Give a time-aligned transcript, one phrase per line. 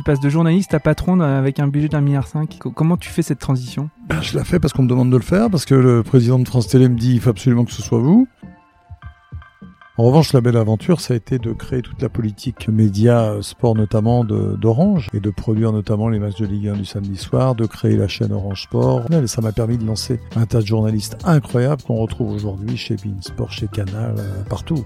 [0.00, 2.58] tu passes de journaliste à patron avec un budget d'un milliard cinq.
[2.74, 3.90] Comment tu fais cette transition?
[4.08, 6.38] Ben, Je la fais parce qu'on me demande de le faire, parce que le président
[6.38, 8.26] de France Télé me dit il faut absolument que ce soit vous.
[9.98, 13.42] En revanche, la belle aventure, ça a été de créer toute la politique média, euh,
[13.42, 17.54] sport notamment d'Orange, et de produire notamment les matchs de Ligue 1 du samedi soir,
[17.54, 19.02] de créer la chaîne Orange Sport.
[19.12, 22.96] Et ça m'a permis de lancer un tas de journalistes incroyables qu'on retrouve aujourd'hui chez
[22.96, 24.82] Beansport, chez Canal, euh, partout.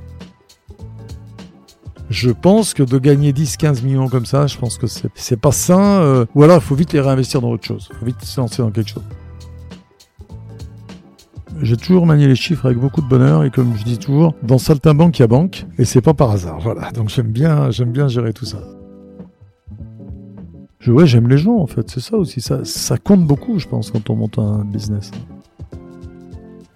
[2.10, 6.02] Je pense que de gagner 10-15 millions comme ça, je pense que c'est pas sain.
[6.02, 7.88] Euh, ou alors, il faut vite les réinvestir dans autre chose.
[7.92, 9.04] Il faut vite se lancer dans quelque chose.
[11.62, 14.58] J'ai toujours manié les chiffres avec beaucoup de bonheur et comme je dis toujours, dans
[14.58, 16.58] Saltimbanque, il y a banque et c'est pas par hasard.
[16.60, 18.58] Voilà, donc j'aime bien, bien gérer tout ça.
[20.80, 22.40] Je, j'aime les gens en fait, c'est ça aussi.
[22.40, 25.10] Ça, ça compte beaucoup, je pense, quand on monte un business.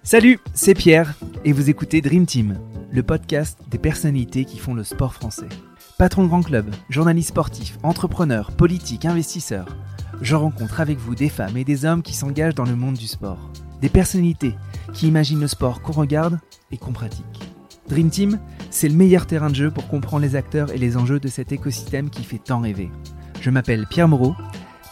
[0.01, 1.13] Salut, c'est Pierre
[1.45, 2.57] et vous écoutez Dream Team,
[2.91, 5.49] le podcast des personnalités qui font le sport français.
[5.97, 9.67] Patron de grand club, journaliste sportif, entrepreneur, politique, investisseur,
[10.21, 13.07] je rencontre avec vous des femmes et des hommes qui s'engagent dans le monde du
[13.07, 13.51] sport.
[13.81, 14.55] Des personnalités
[14.93, 16.39] qui imaginent le sport qu'on regarde
[16.71, 17.25] et qu'on pratique.
[17.87, 21.19] Dream Team, c'est le meilleur terrain de jeu pour comprendre les acteurs et les enjeux
[21.19, 22.91] de cet écosystème qui fait tant rêver.
[23.41, 24.35] Je m'appelle Pierre Moreau,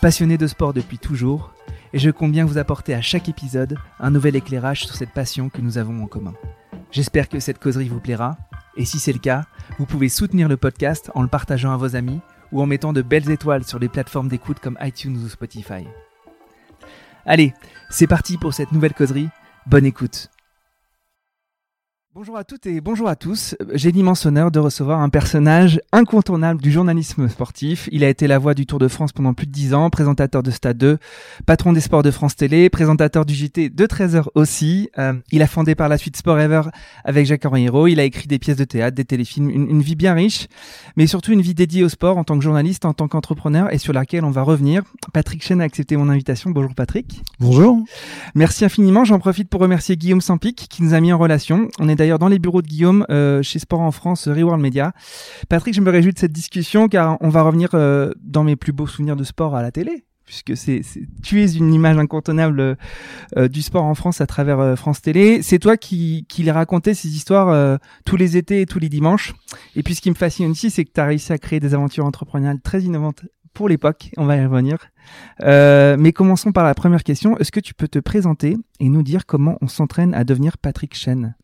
[0.02, 1.53] passionné de sport depuis toujours,
[1.93, 5.49] et je compte bien vous apporter à chaque épisode un nouvel éclairage sur cette passion
[5.49, 6.33] que nous avons en commun.
[6.91, 8.38] J'espère que cette causerie vous plaira,
[8.75, 9.43] et si c'est le cas,
[9.77, 12.21] vous pouvez soutenir le podcast en le partageant à vos amis
[12.52, 15.85] ou en mettant de belles étoiles sur les plateformes d'écoute comme iTunes ou Spotify.
[17.25, 17.53] Allez,
[17.89, 19.30] c'est parti pour cette nouvelle causerie.
[19.65, 20.30] Bonne écoute.
[22.17, 23.55] Bonjour à toutes et bonjour à tous.
[23.75, 27.87] J'ai l'immense honneur de recevoir un personnage incontournable du journalisme sportif.
[27.91, 30.41] Il a été la voix du Tour de France pendant plus de 10 ans, présentateur
[30.41, 30.97] de Stade 2,
[31.45, 34.89] patron des sports de France Télé, présentateur du JT de 13h aussi.
[34.97, 36.63] Euh, il a fondé par la suite Sport Ever
[37.03, 37.85] avec Jacques Henriero.
[37.85, 40.47] Il a écrit des pièces de théâtre, des téléfilms, une, une, vie bien riche,
[40.95, 43.77] mais surtout une vie dédiée au sport en tant que journaliste, en tant qu'entrepreneur et
[43.77, 44.81] sur laquelle on va revenir.
[45.13, 46.49] Patrick Chen a accepté mon invitation.
[46.49, 47.21] Bonjour Patrick.
[47.39, 47.77] Bonjour.
[48.33, 49.05] Merci infiniment.
[49.05, 51.67] J'en profite pour remercier Guillaume Sampic qui nous a mis en relation.
[51.77, 54.93] On est d'ailleurs dans les bureaux de Guillaume euh, chez Sport en France, Reworld Media.
[55.49, 58.71] Patrick, je me réjouis de cette discussion car on va revenir euh, dans mes plus
[58.71, 60.53] beaux souvenirs de sport à la télé puisque
[61.23, 62.77] tu es une image incontournable
[63.37, 65.41] euh, du sport en France à travers France Télé.
[65.41, 69.33] C'est toi qui, qui les racontais ces histoires tous les étés et tous les dimanches.
[69.75, 71.73] Et puis ce qui me fascine aussi, c'est que tu as réussi à créer des
[71.73, 74.11] aventures entrepreneuriales très innovantes pour l'époque.
[74.17, 74.77] On va y revenir.
[75.41, 77.37] mais commençons par la première question.
[77.37, 80.93] Est-ce que tu peux te présenter et nous dire comment on s'entraîne à devenir Patrick
[80.93, 81.35] Chen?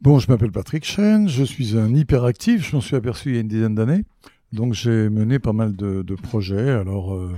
[0.00, 3.38] Bon, je m'appelle Patrick Chen, je suis un hyperactif, je m'en suis aperçu il y
[3.38, 4.04] a une dizaine d'années.
[4.52, 6.70] Donc j'ai mené pas mal de, de projets.
[6.70, 7.32] Alors euh,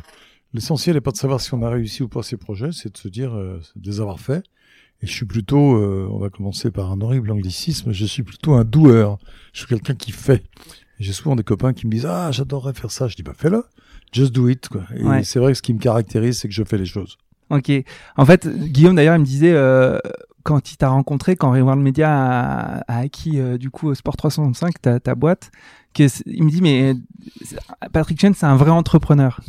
[0.53, 2.99] l'essentiel n'est pas de savoir si on a réussi ou pas ces projets, c'est de
[2.99, 4.44] se dire euh, de les avoir faits.
[5.00, 8.53] Et je suis plutôt, euh, on va commencer par un horrible anglicisme, je suis plutôt
[8.53, 9.16] un doueur.
[9.54, 10.44] Je suis quelqu'un qui fait.
[10.99, 13.09] J'ai souvent des copains qui me disent ah j'adorerais faire ça.
[13.09, 13.65] Je dis bah fais-le,
[14.12, 14.69] just do it.
[14.69, 14.82] Quoi.
[15.19, 17.16] Et c'est vrai que ce qui me caractérise, c'est que je fais les choses.
[17.49, 17.72] Ok.
[18.19, 19.99] En fait, Guillaume d'ailleurs, il me disait euh,
[20.42, 24.80] quand il t'a rencontré, quand Reworld Media a, a acquis euh, du coup Sport 365,
[24.80, 25.50] ta, ta boîte,
[25.94, 26.94] que il me dit mais
[27.92, 29.40] Patrick Chen c'est un vrai entrepreneur.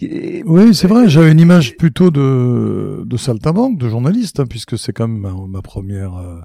[0.00, 1.08] oui, c'est vrai.
[1.08, 5.62] J'avais une image plutôt de de saltimbanque, de journaliste, hein, puisque c'est quand même ma,
[5.62, 6.40] première euh,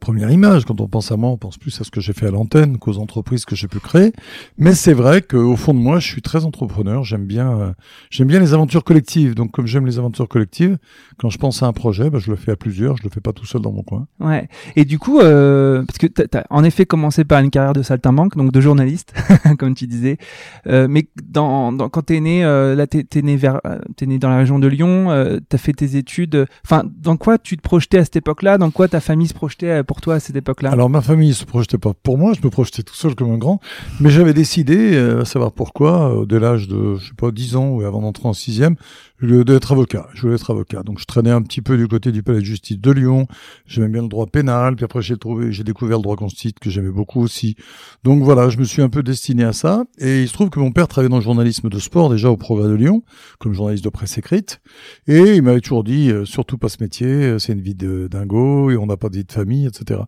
[0.00, 0.64] première image.
[0.64, 2.78] Quand on pense à moi, on pense plus à ce que j'ai fait à l'antenne
[2.78, 4.12] qu'aux entreprises que j'ai pu créer.
[4.56, 7.04] Mais c'est vrai qu'au fond de moi, je suis très entrepreneur.
[7.04, 7.72] J'aime bien, euh,
[8.10, 9.34] j'aime bien les aventures collectives.
[9.34, 10.78] Donc, comme j'aime les aventures collectives,
[11.18, 12.96] quand je pense à un projet, bah, je le fais à plusieurs.
[12.96, 14.06] Je le fais pas tout seul dans mon coin.
[14.20, 14.48] Ouais.
[14.76, 17.82] Et du coup, euh, parce que tu as en effet commencé par une carrière de
[17.82, 19.14] saltimbanque, donc de journaliste,
[19.58, 20.18] comme tu disais.
[20.66, 24.06] Euh, mais dans, dans, quand t'es né, euh, là, t'es es né vers, euh, t'es
[24.06, 25.08] né dans la région de Lyon.
[25.48, 26.46] T'as fait tes études.
[26.64, 28.58] Enfin, dans quoi tu te projetais à cette époque-là?
[28.58, 29.57] Dans quoi ta famille se projetait?
[29.62, 32.44] Euh, pour toi à cette époque-là Alors ma famille se projetait pas pour moi, je
[32.44, 33.60] me projetais tout seul comme un grand,
[34.00, 37.68] mais j'avais décidé, euh, à savoir pourquoi, dès l'âge de, je sais pas, 10 ans
[37.68, 38.76] ou avant d'entrer en sixième,
[39.22, 40.08] d'être avocat.
[40.14, 40.82] Je voulais être avocat.
[40.82, 43.26] Donc je traînais un petit peu du côté du palais de justice de Lyon.
[43.66, 44.76] J'aimais bien le droit pénal.
[44.76, 47.56] Puis après j'ai trouvé, j'ai découvert le droit constitutionnel que j'aimais beaucoup aussi.
[48.04, 49.84] Donc voilà, je me suis un peu destiné à ça.
[49.98, 52.36] Et il se trouve que mon père travaillait dans le journalisme de sport déjà au
[52.36, 53.02] Progrès de Lyon,
[53.38, 54.60] comme journaliste de presse écrite.
[55.06, 58.08] Et il m'avait toujours dit, euh, surtout pas ce métier, euh, c'est une vie de
[58.08, 60.00] dingo et on n'a pas de vie de famille, etc.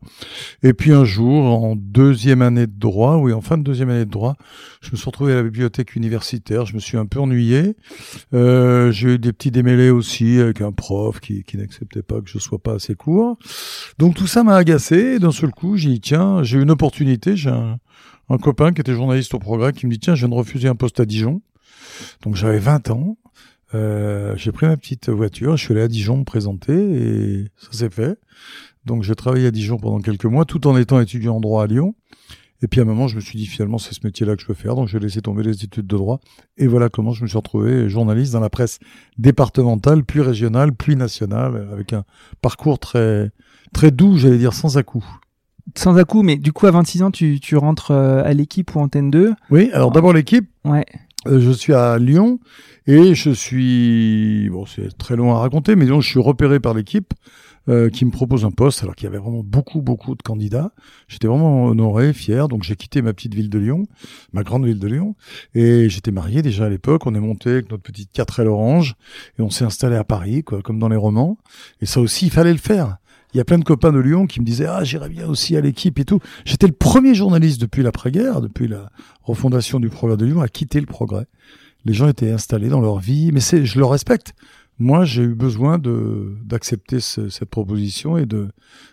[0.62, 4.04] Et puis un jour, en deuxième année de droit, oui, en fin de deuxième année
[4.04, 4.36] de droit,
[4.80, 6.66] je me suis retrouvé à la bibliothèque universitaire.
[6.66, 7.76] Je me suis un peu ennuyé.
[8.34, 12.28] Euh, j'ai eu des petits démêlés aussi avec un prof qui, qui n'acceptait pas que
[12.28, 13.38] je sois pas assez court.
[13.98, 15.18] Donc tout ça m'a agacé.
[15.18, 17.34] D'un seul coup, j'ai dit tiens, j'ai une opportunité.
[17.34, 17.78] J'ai un,
[18.42, 20.74] copain qui était journaliste au Progrès qui me dit tiens, je viens de refuser un
[20.74, 21.40] poste à Dijon.
[22.22, 23.16] Donc j'avais 20 ans.
[23.74, 27.72] Euh, j'ai pris ma petite voiture, je suis allé à Dijon me présenter et ça
[27.72, 28.18] s'est fait.
[28.84, 31.66] Donc j'ai travaillé à Dijon pendant quelques mois tout en étant étudiant en droit à
[31.66, 31.94] Lyon.
[32.62, 34.46] Et puis à un moment, je me suis dit finalement, c'est ce métier-là que je
[34.46, 34.74] veux faire.
[34.74, 36.20] Donc j'ai laissé tomber les études de droit.
[36.58, 38.78] Et voilà comment je me suis retrouvé journaliste dans la presse
[39.18, 42.04] départementale, puis régionale, puis nationale, avec un
[42.42, 43.30] parcours très
[43.72, 45.06] très doux, j'allais dire, sans à-coups.
[45.76, 48.80] Sans à-coups, mais du coup, à 26 ans, tu, tu rentres euh, à l'équipe ou
[48.80, 50.48] Antenne 2 Oui, alors d'abord l'équipe.
[50.64, 50.84] Ouais.
[51.26, 52.40] Euh, je suis à Lyon
[52.86, 56.72] et je suis bon, c'est très long à raconter, mais donc je suis repéré par
[56.72, 57.12] l'équipe
[57.70, 60.72] euh, qui me propose un poste alors qu'il y avait vraiment beaucoup beaucoup de candidats.
[61.08, 63.86] J'étais vraiment honoré, fier, donc j'ai quitté ma petite ville de Lyon,
[64.32, 65.14] ma grande ville de Lyon,
[65.54, 67.06] et j'étais marié déjà à l'époque.
[67.06, 68.96] On est monté avec notre petite 4L orange
[69.38, 71.38] et on s'est installé à Paris, quoi, comme dans les romans.
[71.80, 72.96] Et ça aussi, il fallait le faire.
[73.32, 75.56] Il y a plein de copains de Lyon qui me disaient ah j'irais bien aussi
[75.56, 76.18] à l'équipe et tout.
[76.44, 78.90] J'étais le premier journaliste depuis l'après-guerre, depuis la
[79.22, 81.26] refondation du Progrès de Lyon, à quitter le Progrès.
[81.84, 84.34] Les gens étaient installés dans leur vie, mais c'est je le respecte.
[84.80, 88.48] Moi, j'ai eu besoin d'accepter ce, cette proposition et de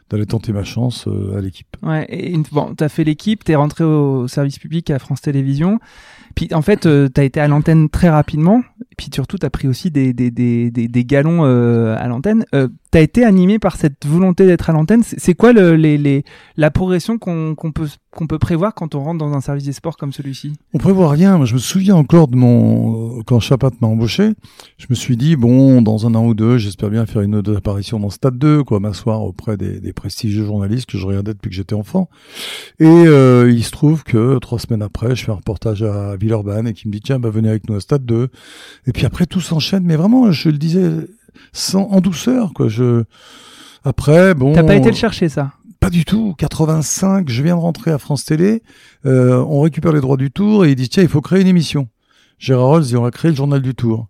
[0.09, 1.67] d'aller tenter ma chance euh, à l'équipe.
[1.83, 5.79] Ouais, et une, bon, t'as fait l'équipe, t'es rentré au service public à France Télévisions.
[6.37, 8.61] Puis en fait, euh, t'as été à l'antenne très rapidement.
[8.95, 12.45] Puis surtout, t'as pris aussi des des des des, des galons euh, à l'antenne.
[12.53, 15.01] Euh, t'as été animé par cette volonté d'être à l'antenne.
[15.03, 16.23] C'est quoi le, les les
[16.55, 19.73] la progression qu'on qu'on peut qu'on peut prévoir quand on rentre dans un service des
[19.73, 20.53] sports comme celui-ci?
[20.75, 21.37] On prévoit rien.
[21.37, 24.33] Moi, je me souviens encore de mon quand Chapat m'a embauché.
[24.77, 27.55] Je me suis dit bon, dans un an ou deux, j'espère bien faire une autre
[27.55, 31.49] apparition dans Stade 2, quoi, m'asseoir auprès des, des prestigieux journalistes que je regardais depuis
[31.49, 32.09] que j'étais enfant.
[32.79, 36.67] Et euh, il se trouve que trois semaines après, je fais un reportage à Villeurbanne
[36.67, 38.29] et qui me dit tiens, bah venez avec nous à Stade 2.
[38.87, 40.89] Et puis après tout s'enchaîne, mais vraiment, je le disais
[41.51, 42.69] sans en douceur, quoi.
[42.69, 43.03] Je
[43.83, 44.53] après bon.
[44.53, 45.53] T'as pas été le chercher ça?
[45.79, 46.33] Pas du tout.
[46.37, 48.63] 85, je viens de rentrer à France Télé.
[49.05, 51.47] Euh, on récupère les droits du Tour et il dit tiens, il faut créer une
[51.47, 51.87] émission.
[52.39, 54.07] Gérard Rolls dit on va créer le journal du Tour.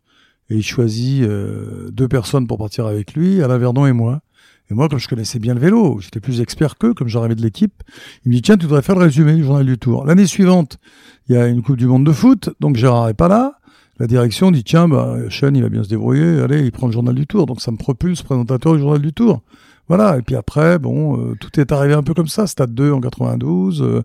[0.50, 4.22] Et il choisit euh, deux personnes pour partir avec lui, Alain Verdon et moi.
[4.70, 7.42] Et moi, comme je connaissais bien le vélo, j'étais plus expert qu'eux, comme j'arrivais de
[7.42, 7.84] l'équipe,
[8.26, 10.06] il me dit, tiens, tu devrais faire le résumé du journal du Tour.
[10.06, 10.78] L'année suivante,
[11.30, 13.54] il y a une Coupe du Monde de foot, donc Gérard est pas là.
[14.00, 16.94] La direction dit, tiens, bah, Sean, il va bien se débrouiller, allez, il prend le
[16.94, 17.46] journal du Tour.
[17.46, 19.42] Donc ça me propulse présentateur du journal du Tour.
[19.88, 20.18] Voilà.
[20.18, 22.46] Et puis après, bon, euh, tout est arrivé un peu comme ça.
[22.46, 23.82] Stade 2 en 92.
[23.82, 24.04] Euh,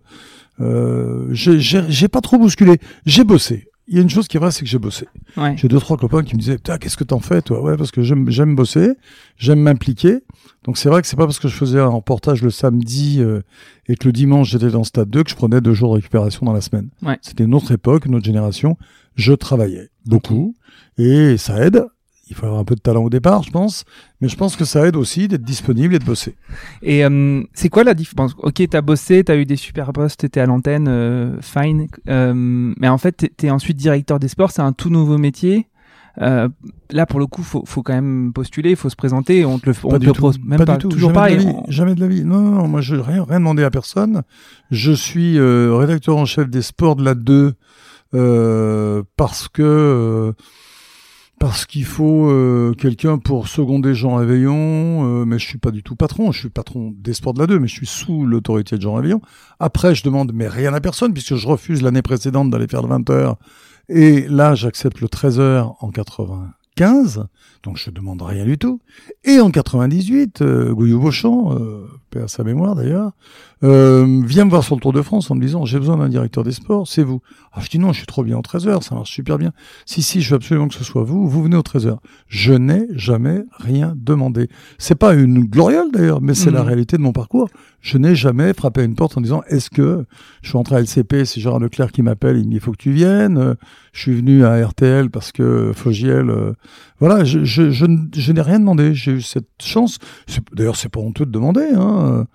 [0.61, 2.79] euh, j'ai- pas trop bousculé.
[3.05, 3.67] J'ai bossé.
[3.87, 5.07] Il y a une chose qui est vraie, c'est que j'ai bossé.
[5.35, 5.55] Ouais.
[5.57, 7.61] J'ai deux trois copains qui me disaient putain qu'est-ce que t'en fais toi?
[7.61, 8.93] Ouais parce que j'aime j'aime bosser
[9.37, 10.19] j'aime m'impliquer
[10.63, 13.41] donc c'est vrai que c'est pas parce que je faisais un reportage le samedi euh,
[13.87, 15.95] et que le dimanche j'étais dans le stade 2 que je prenais deux jours de
[15.95, 17.17] récupération dans la semaine Ouais.
[17.21, 18.77] c'était une autre époque une autre génération
[19.15, 20.55] je travaillais beaucoup
[20.97, 21.83] et ça aide
[22.29, 23.83] il faut avoir un peu de talent au départ je pense
[24.21, 26.35] mais je pense que ça aide aussi d'être disponible et de bosser
[26.81, 28.33] Et euh, c'est quoi la différence?
[28.37, 31.87] Ok, t'as bossé, t'as eu des super postes, t'étais à l'antenne, euh, fine.
[32.07, 35.67] Euh, mais en fait, t'es- t'es ensuite directeur des sports, c'est un tout nouveau métier.
[36.21, 36.47] Euh,
[36.91, 39.43] là, pour le coup, faut, faut quand même postuler, faut se présenter.
[39.45, 40.13] On te le, on pas te le
[40.45, 40.73] même pas pas.
[40.73, 40.89] du tout.
[40.89, 41.37] Toujours jamais pareil.
[41.37, 42.23] De la vie, on- Jamais de la vie.
[42.23, 44.21] Non, non, non, moi je rien, rien demandé à personne.
[44.71, 47.55] Je suis euh, rédacteur en chef des sports de la 2
[48.13, 50.31] euh, parce que euh,
[51.43, 55.83] parce qu'il faut euh, quelqu'un pour seconder Jean Réveillon, euh, mais je suis pas du
[55.83, 56.31] tout patron.
[56.31, 58.93] Je suis patron des sports de la 2, mais je suis sous l'autorité de Jean
[58.93, 59.19] Réveillon.
[59.59, 62.87] Après, je demande mais rien à personne puisque je refuse l'année précédente d'aller faire le
[62.87, 63.35] 20 heures
[63.89, 67.25] et là j'accepte le 13 heures en 95.
[67.63, 68.79] Donc je demande rien du tout.
[69.25, 73.11] Et en 98, euh, Gouillou Beauchamp, euh, sa mémoire d'ailleurs,
[73.63, 76.09] euh, vient me voir sur le Tour de France en me disant j'ai besoin d'un
[76.09, 77.21] directeur des sports, c'est vous.
[77.53, 79.53] Ah, je dis non, je suis trop bien au 13 heures, ça marche super bien.
[79.85, 82.01] Si, si, je veux absolument que ce soit vous, vous venez au 13 heures.
[82.27, 84.49] Je n'ai jamais rien demandé.
[84.77, 87.47] C'est pas une gloriole d'ailleurs, mais c'est la réalité de mon parcours.
[87.79, 90.05] Je n'ai jamais frappé à une porte en disant est-ce que
[90.41, 92.71] je suis entré à LCP, c'est Gérard Leclerc qui m'appelle, il me dit il faut
[92.71, 93.37] que tu viennes.
[93.37, 93.53] Euh,
[93.93, 96.53] Je suis venu à RTL parce que Fogiel, euh,
[96.99, 98.93] voilà, je, je, je, je n'ai rien demandé.
[98.93, 99.99] J'ai eu cette chance.
[100.53, 102.25] D'ailleurs, c'est pas honteux de demander, hein.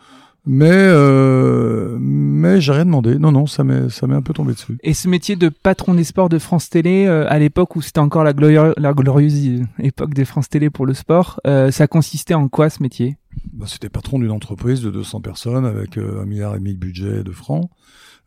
[0.46, 3.18] Mais euh, mais j'ai rien demandé.
[3.18, 4.78] Non, non, ça m'est ça m'est un peu tombé dessus.
[4.82, 7.98] Et ce métier de patron des sports de France Télé, euh, à l'époque où c'était
[7.98, 12.48] encore la, la glorieuse époque des France Télé pour le sport, euh, ça consistait en
[12.48, 13.18] quoi ce métier?
[13.52, 16.78] Bah, C'était patron d'une entreprise de 200 personnes avec euh, un milliard et demi de
[16.78, 17.68] budget de francs.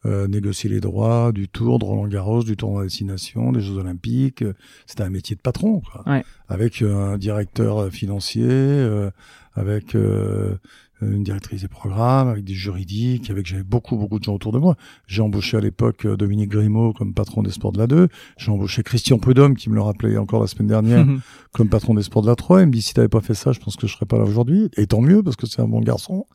[0.07, 4.43] Euh, négocier les droits du Tour, de Roland Garros, du tournoi destination, des Jeux Olympiques.
[4.87, 6.03] C'était un métier de patron, quoi.
[6.07, 6.23] Ouais.
[6.49, 9.11] Avec euh, un directeur financier, euh,
[9.53, 10.55] avec euh,
[11.01, 14.59] une directrice des programmes, avec des juridiques, avec j'avais beaucoup beaucoup de gens autour de
[14.59, 14.75] moi.
[15.07, 18.07] J'ai embauché à l'époque euh, Dominique Grimaud comme patron des sports de la 2.
[18.37, 21.05] J'ai embauché Christian Prudhomme qui me le rappelait encore la semaine dernière
[21.53, 22.61] comme patron des sports de la 3.
[22.61, 24.23] Il me dit si t'avais pas fait ça, je pense que je serais pas là
[24.23, 24.69] aujourd'hui.
[24.77, 26.25] Et tant mieux parce que c'est un bon garçon.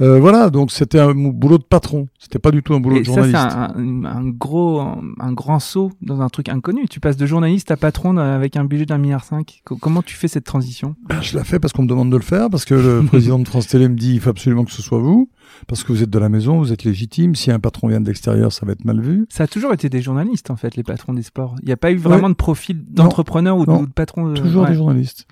[0.00, 2.08] Euh, voilà, donc c'était un boulot de patron.
[2.18, 3.56] C'était pas du tout un boulot Et de ça, c'est journaliste.
[3.56, 6.86] un, un- un gros, un, grand saut dans un truc inconnu.
[6.88, 9.60] Tu passes de journaliste à patron avec un budget d'un milliard cinq.
[9.64, 10.94] Co- Comment tu fais cette transition?
[11.08, 13.38] Ben, je l'ai fait parce qu'on me demande de le faire, parce que le président
[13.38, 15.30] de France Télé me dit dit il faut absolument que ce soit vous,
[15.66, 17.34] parce que vous êtes de la maison, vous êtes légitime.
[17.34, 19.26] Si un patron vient de l'extérieur, ça va être mal vu.
[19.30, 21.56] Ça a toujours été des journalistes, en fait, les patrons des sports.
[21.62, 24.30] Il n'y a pas eu vraiment de profil d'entrepreneur ou, de patron.
[24.30, 24.40] De...
[24.40, 25.26] Toujours des journalistes.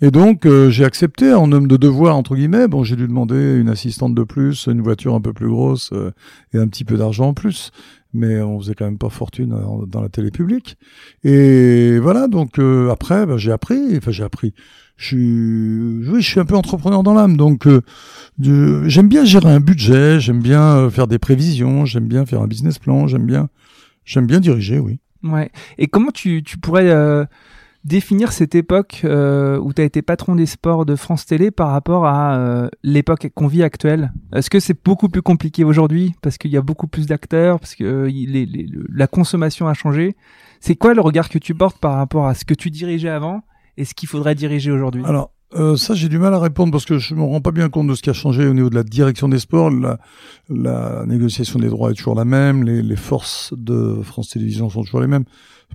[0.00, 2.68] Et donc euh, j'ai accepté en homme de devoir entre guillemets.
[2.68, 6.12] Bon, j'ai dû demander une assistante de plus, une voiture un peu plus grosse euh,
[6.52, 7.72] et un petit peu d'argent en plus.
[8.14, 9.54] Mais on faisait quand même pas fortune
[9.86, 10.78] dans la télé publique.
[11.24, 12.26] Et voilà.
[12.28, 13.96] Donc euh, après, ben, j'ai appris.
[13.96, 14.54] Enfin, j'ai appris.
[14.96, 17.36] Je suis, oui, je suis un peu entrepreneur dans l'âme.
[17.36, 17.68] Donc
[18.40, 20.20] j'aime bien gérer un budget.
[20.20, 21.84] J'aime bien faire des prévisions.
[21.84, 23.08] J'aime bien faire un business plan.
[23.08, 23.48] J'aime bien,
[24.04, 24.78] j'aime bien diriger.
[24.78, 25.00] Oui.
[25.22, 25.50] Ouais.
[25.76, 26.90] Et comment tu, tu pourrais
[27.84, 31.70] définir cette époque euh, où tu as été patron des sports de France Télé par
[31.70, 34.12] rapport à euh, l'époque qu'on vit actuelle?
[34.34, 37.74] Est-ce que c'est beaucoup plus compliqué aujourd'hui parce qu'il y a beaucoup plus d'acteurs, parce
[37.74, 40.16] que euh, la consommation a changé?
[40.60, 43.42] C'est quoi le regard que tu portes par rapport à ce que tu dirigeais avant
[43.76, 45.02] et ce qu'il faudrait diriger aujourd'hui?
[45.04, 45.30] Alors,
[45.76, 47.94] ça, j'ai du mal à répondre parce que je me rends pas bien compte de
[47.94, 49.70] ce qui a changé au niveau de la direction des sports.
[50.50, 52.64] La, négociation des droits est toujours la même.
[52.64, 55.24] Les, les forces de France Télévisions sont toujours les mêmes.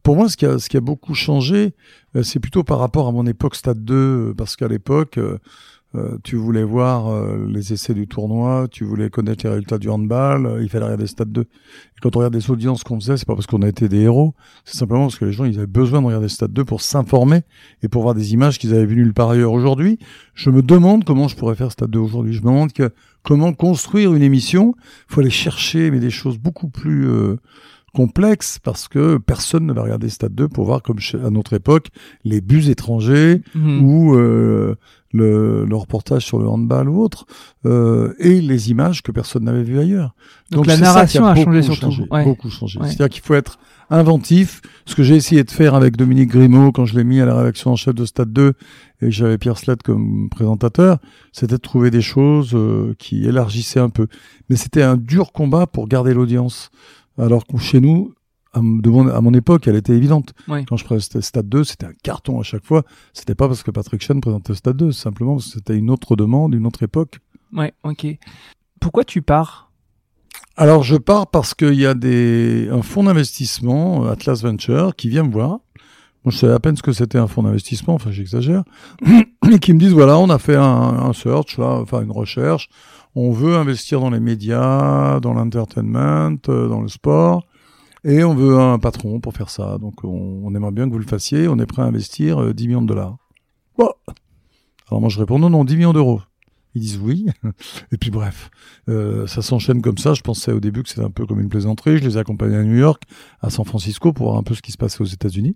[0.04, 1.74] Pour moi, ce qui a, ce qui a beaucoup changé,
[2.18, 5.38] euh, c'est plutôt par rapport à mon époque Stade 2, euh, parce qu'à l'époque, euh,
[6.24, 10.68] tu voulais voir les essais du tournoi, tu voulais connaître les résultats du handball, il
[10.68, 11.42] fallait regarder Stade 2.
[11.42, 11.46] Et
[12.02, 14.34] quand on regarde les audiences qu'on faisait, c'est pas parce qu'on a été des héros,
[14.66, 17.44] c'est simplement parce que les gens ils avaient besoin de regarder Stade 2 pour s'informer
[17.84, 19.52] et pour voir des images qu'ils avaient vues nulle part ailleurs.
[19.52, 20.00] Aujourd'hui,
[20.34, 22.34] je me demande comment je pourrais faire Stade 2 aujourd'hui.
[22.34, 22.92] Je me demande que,
[23.22, 24.74] comment construire une émission.
[25.10, 27.08] Il faut aller chercher mais des choses beaucoup plus
[27.94, 31.88] complexe parce que personne ne va regarder Stade 2 pour voir comme à notre époque
[32.24, 33.84] les bus étrangers mhm.
[33.84, 34.76] ou euh,
[35.14, 37.26] le, le, reportage sur le handball ou autre
[37.66, 40.16] euh, et les images que personne n'avait vues ailleurs.
[40.50, 41.94] Donc, la narration a, changé surtout.
[42.10, 42.80] Beaucoup changé.
[42.82, 43.60] C'est-à-dire qu'il faut être
[43.92, 44.62] inventif.
[44.86, 47.36] Ce que j'ai essayé de faire avec Dominique Grimaud quand je l'ai mis à la
[47.36, 48.54] rédaction en chef de Stade 2
[49.02, 50.98] et que j'avais Pierre Slade comme présentateur,
[51.32, 54.08] c'était de trouver des choses euh, qui élargissaient un peu.
[54.50, 56.72] Mais c'était un dur combat pour garder l'audience.
[57.18, 58.14] Alors que chez nous,
[58.54, 60.34] à mon, à mon époque, elle était évidente.
[60.48, 62.84] Quand je présentais Stade 2, c'était un carton à chaque fois.
[63.14, 66.16] C'était pas parce que Patrick Chen présentait Stade 2, simplement parce que c'était une autre
[66.16, 67.20] demande, une autre époque.
[67.52, 68.08] Ouais, ok.
[68.80, 69.72] Pourquoi tu pars?
[70.56, 75.24] Alors, je pars parce qu'il y a des, un fonds d'investissement, Atlas Venture, qui vient
[75.24, 75.60] me voir.
[76.24, 78.64] Moi, je savais à peine ce que c'était un fonds d'investissement, enfin, j'exagère.
[79.52, 82.70] et qui me disent, voilà, on a fait un, un search, là, enfin, une recherche
[83.16, 87.46] on veut investir dans les médias, dans l'entertainment, euh, dans le sport,
[88.04, 89.78] et on veut un patron pour faire ça.
[89.78, 92.68] Donc on, aimerait bien que vous le fassiez, on est prêt à investir 10 euh,
[92.68, 93.18] millions de dollars.
[93.78, 93.92] Bon.
[94.90, 96.22] Alors moi je réponds non, non, 10 millions d'euros.
[96.76, 97.28] Ils disent oui.
[97.92, 98.50] Et puis bref,
[98.90, 100.14] euh, ça s'enchaîne comme ça.
[100.14, 102.00] Je pensais au début que c'était un peu comme une plaisanterie.
[102.00, 103.04] Je les ai accompagnés à New York,
[103.42, 105.56] à San Francisco pour voir un peu ce qui se passait aux États-Unis.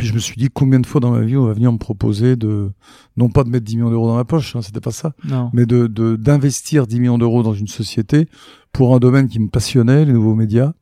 [0.00, 1.76] Puis je me suis dit combien de fois dans ma vie on va venir me
[1.76, 2.70] proposer de
[3.18, 5.12] non pas de mettre 10 millions d'euros dans ma poche, hein, c'était pas ça,
[5.52, 8.26] mais de d'investir 10 millions d'euros dans une société
[8.72, 10.72] pour un domaine qui me passionnait, les nouveaux médias.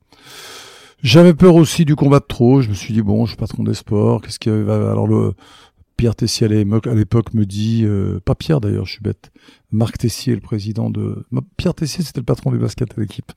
[1.03, 2.61] J'avais peur aussi du combat de trop.
[2.61, 4.21] Je me suis dit bon, je suis patron des sports.
[4.21, 5.33] Qu'est-ce qui va alors le
[5.99, 9.33] Pierre Tessier à l'époque me dit, euh, pas Pierre d'ailleurs, je suis bête.
[9.73, 11.25] Marc Tessier, le président de
[11.57, 13.33] Pierre Tessier, c'était le patron du basket à l'équipe.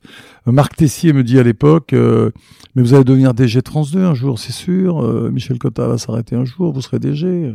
[0.47, 2.31] Euh, Marc Tessier me dit à l'époque, euh,
[2.73, 5.01] mais vous allez devenir DG Trans 2 un jour, c'est sûr.
[5.29, 7.53] Michel Cotta va s'arrêter un jour, vous serez DG.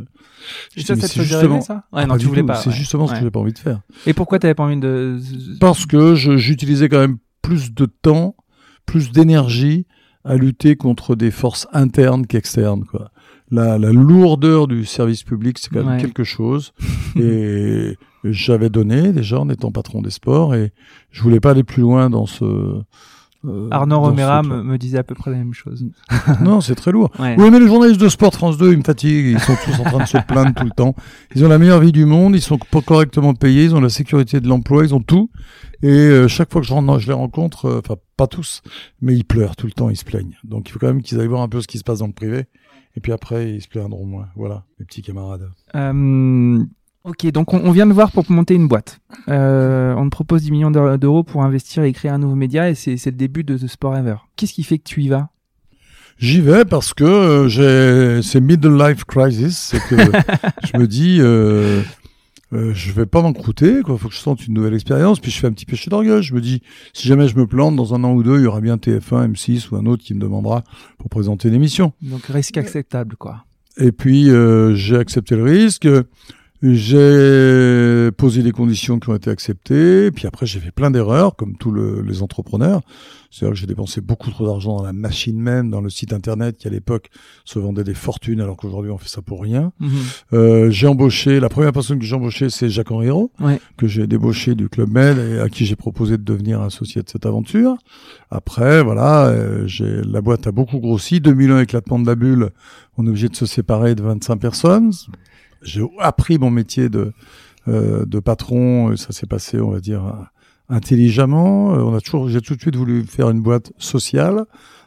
[0.77, 1.85] Ça, c'est justement ça?
[1.91, 2.57] Ouais, non, tu voulais pas.
[2.57, 3.81] C'est justement ce que j'ai pas envie de faire.
[4.05, 5.19] Et pourquoi t'avais pas envie de
[5.59, 8.35] Parce que j'utilisais quand même plus de temps,
[8.85, 9.87] plus d'énergie
[10.23, 13.09] à lutter contre des forces internes qu'externes, quoi
[13.51, 16.73] la, la, lourdeur du service public, c'est quand même quelque chose.
[17.15, 20.71] et j'avais donné déjà en étant patron des sports et
[21.11, 22.81] je voulais pas aller plus loin dans ce.
[23.45, 25.85] Euh, Arnaud Romera me, disait à peu près la même chose.
[26.41, 27.09] non, c'est très lourd.
[27.19, 29.27] Oui, mais les journalistes de sport France 2, ils me fatiguent.
[29.27, 30.93] Ils sont tous en train de se plaindre tout le temps.
[31.35, 32.35] Ils ont la meilleure vie du monde.
[32.35, 33.63] Ils sont correctement payés.
[33.63, 34.83] Ils ont la sécurité de l'emploi.
[34.83, 35.29] Ils ont tout.
[35.81, 38.61] Et euh, chaque fois que je, rentre, je les rencontre, euh, enfin pas tous,
[39.01, 39.89] mais ils pleurent tout le temps.
[39.89, 40.35] Ils se plaignent.
[40.43, 42.07] Donc il faut quand même qu'ils aillent voir un peu ce qui se passe dans
[42.07, 42.47] le privé.
[42.95, 44.27] Et puis après, ils se plaindront moins.
[44.35, 45.49] Voilà, mes petits camarades.
[45.75, 46.63] Euh,
[47.03, 48.99] ok, donc on, vient de voir pour monter une boîte.
[49.27, 52.75] Euh, on te propose 10 millions d'euros pour investir et créer un nouveau média et
[52.75, 54.17] c'est le début de The Sport Ever.
[54.35, 55.29] Qu'est-ce qui fait que tu y vas?
[56.19, 59.95] J'y vais parce que euh, j'ai c'est middle life crisis, c'est que
[60.65, 61.81] je me dis euh,
[62.51, 63.97] euh, je vais pas m'encrouter, quoi.
[63.97, 65.19] Faut que je sente une nouvelle expérience.
[65.19, 66.23] Puis je fais un petit péché d'orgueil.
[66.23, 66.61] Je me dis,
[66.93, 69.33] si jamais je me plante dans un an ou deux, il y aura bien TF1,
[69.33, 70.63] M6 ou un autre qui me demandera
[70.97, 71.93] pour présenter l'émission.
[72.01, 73.45] Donc risque acceptable, quoi.
[73.77, 75.87] Et puis euh, j'ai accepté le risque.
[76.61, 81.55] J'ai posé des conditions qui ont été acceptées, puis après j'ai fait plein d'erreurs, comme
[81.57, 82.81] tous le- les entrepreneurs.
[83.31, 86.57] C'est-à-dire que j'ai dépensé beaucoup trop d'argent dans la machine même, dans le site internet
[86.57, 87.09] qui à l'époque
[87.45, 89.71] se vendait des fortunes, alors qu'aujourd'hui on fait ça pour rien.
[89.79, 89.89] Mhm.
[90.33, 93.61] Euh, j'ai embauché, la première personne que j'ai embauchée, c'est Jacques Henriot, Ouais.
[93.77, 97.09] que j'ai débauché du Club Med et à qui j'ai proposé de devenir associé de
[97.09, 97.77] cette aventure.
[98.31, 101.19] Après, voilà, euh, j'ai la boîte a beaucoup grossi.
[101.21, 102.49] 2001, éclatement de la bulle,
[102.97, 104.91] on est obligé de se séparer de 25 personnes.
[105.61, 107.13] J'ai appris mon métier de
[107.67, 108.95] euh, de patron.
[108.95, 110.29] Ça s'est passé, on va dire,
[110.69, 111.75] intelligemment.
[111.75, 114.45] Euh, On a toujours, j'ai tout de suite voulu faire une boîte sociale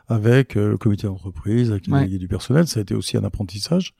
[0.08, 2.06] avec euh, le comité d'entreprise, avec les Ouais.
[2.06, 2.66] du personnel.
[2.66, 3.94] Ça a été aussi un apprentissage.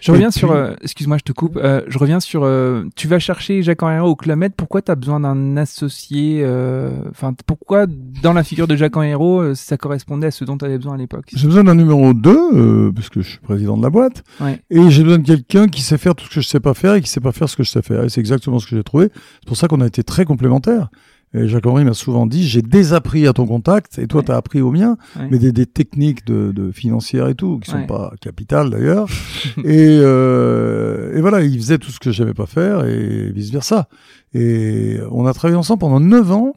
[0.00, 1.56] Je reviens sur, euh, excuse-moi, je te coupe.
[1.56, 2.42] euh, je reviens sur.
[2.44, 4.52] euh, tu vas chercher Jacques Henriot au Club Med.
[4.56, 7.86] Pourquoi tu as besoin d'un associé euh, Enfin, pourquoi
[8.22, 10.94] dans la figure de Jacques Henriot, euh, ça correspondait à ce dont tu avais besoin
[10.94, 11.26] à l'époque?
[11.34, 14.22] J'ai besoin d'un numéro 2, euh, parce que je suis président de la boîte.
[14.40, 14.60] Ouais.
[14.70, 16.94] Et j'ai besoin de quelqu'un qui sait faire tout ce que je sais pas faire
[16.94, 18.04] et qui sait pas faire ce que je sais faire.
[18.04, 19.08] Et c'est exactement ce que j'ai trouvé.
[19.40, 20.88] C'est pour ça qu'on a été très complémentaires.
[21.34, 24.24] Et Jacques-Henri m'a souvent dit, j'ai désappris à ton contact, et toi, Ouais.
[24.26, 25.28] tu as appris au mien, Ouais.
[25.30, 27.86] mais des, des techniques de, de financières et tout, qui sont Ouais.
[27.86, 29.08] pas capitales d'ailleurs.
[29.58, 33.88] et, euh, et voilà, il faisait tout ce que j'aimais pas faire, et vice-versa.
[34.34, 36.52] Et on a travaillé ensemble pendant 9 ans.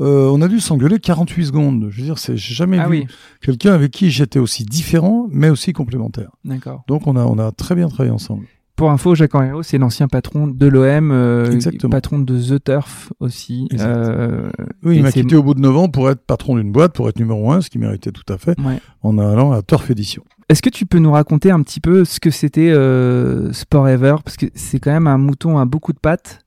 [0.00, 1.88] Euh, on a dû s'engueuler 48 secondes.
[1.90, 3.06] Je veux dire, c'est, j'ai jamais Ah vu oui,
[3.42, 6.30] quelqu'un avec qui j'étais aussi différent, mais aussi complémentaire.
[6.44, 6.84] d'accord.
[6.88, 8.44] Donc on a, on a très bien travaillé ensemble.
[8.80, 11.60] Pour info, Jacques Henriot, c'est l'ancien patron de l'OM, euh,
[11.90, 13.68] patron de The Turf aussi.
[13.78, 14.48] Euh,
[14.82, 17.06] Oui, il m'a quitté au bout de 9 ans pour être patron d'une boîte, pour
[17.06, 18.80] être numéro un, ce qui méritait tout à fait, ouais.
[19.02, 20.24] en allant à Turf Edition.
[20.48, 24.16] Est-ce que tu peux nous raconter un petit peu ce que c'était euh, Sport Ever?
[24.24, 26.38] Parce que c'est quand même un mouton à beaucoup de pattes.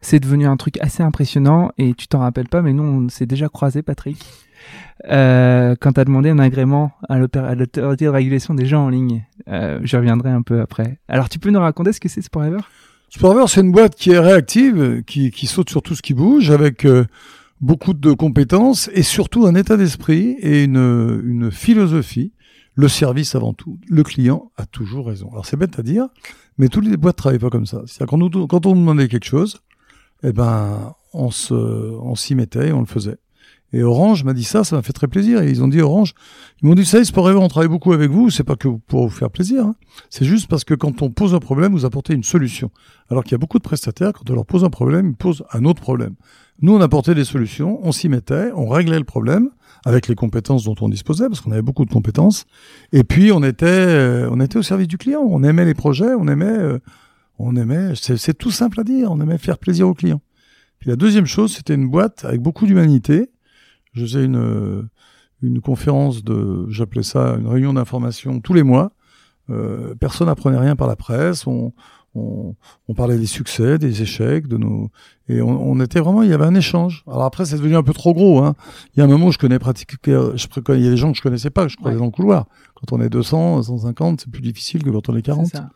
[0.00, 3.26] C'est devenu un truc assez impressionnant et tu t'en rappelles pas, mais nous on s'est
[3.26, 4.24] déjà croisé, Patrick,
[5.08, 9.24] euh, quand t'as demandé un agrément à l'autorité de régulation des gens en ligne.
[9.48, 10.98] Euh, J'y reviendrai un peu après.
[11.08, 12.60] Alors tu peux nous raconter ce que c'est Sport Ever
[13.10, 16.84] Sportver, c'est une boîte qui est réactive, qui, saute sur tout ce qui bouge, avec
[16.84, 17.04] euh,
[17.60, 22.32] beaucoup de compétences et surtout un état d'esprit et une, philosophie.
[22.74, 23.78] Le service avant tout.
[23.88, 25.28] Le client a toujours raison.
[25.30, 26.08] Alors c'est bête à dire,
[26.58, 27.82] mais toutes les boîtes travaillent pas comme ça.
[27.86, 29.60] C'est-à-dire quand, nous- quand on demandait quelque chose,
[30.24, 33.18] eh ben on se, on s'y mettait et on le faisait.
[33.72, 35.42] Et Orange m'a dit ça, ça m'a fait très plaisir.
[35.42, 36.14] Et ils ont dit Orange,
[36.62, 38.30] ils m'ont dit ça, Ever, on travaille beaucoup avec vous.
[38.30, 39.74] C'est pas que pour vous faire plaisir, hein.
[40.10, 42.70] c'est juste parce que quand on pose un problème, vous apportez une solution.
[43.10, 45.44] Alors qu'il y a beaucoup de prestataires, quand on leur pose un problème, ils posent
[45.52, 46.14] un autre problème.
[46.62, 49.50] Nous, on apportait des solutions, on s'y mettait, on réglait le problème
[49.84, 52.46] avec les compétences dont on disposait, parce qu'on avait beaucoup de compétences.
[52.92, 55.20] Et puis, on était, euh, on était au service du client.
[55.20, 56.78] On aimait les projets, on aimait, euh,
[57.38, 57.94] on aimait.
[57.96, 59.10] C'est tout simple à dire.
[59.10, 60.22] On aimait faire plaisir aux clients.
[60.78, 63.30] Puis la deuxième chose, c'était une boîte avec beaucoup d'humanité.
[63.94, 64.82] Je faisais une euh,
[65.42, 68.92] une conférence de, j'appelais ça une réunion d'information tous les mois.
[69.50, 71.46] Euh, personne n'apprenait rien par la presse.
[71.46, 71.72] On,
[72.14, 72.54] on,
[72.88, 74.90] on parlait des succès, des échecs, de nos
[75.28, 77.02] et on, on était vraiment, il y avait un échange.
[77.06, 78.42] Alors après, c'est devenu un peu trop gros.
[78.42, 78.54] Hein.
[78.94, 81.10] Il y a un moment où je connais pratiquement, je, il y a des gens
[81.12, 82.00] que je connaissais pas, que je croisais Ouais.
[82.00, 82.46] dans le couloir.
[82.74, 85.46] Quand on est 200, 150, c'est plus difficile que quand on est 40.
[85.46, 85.70] C'est ça.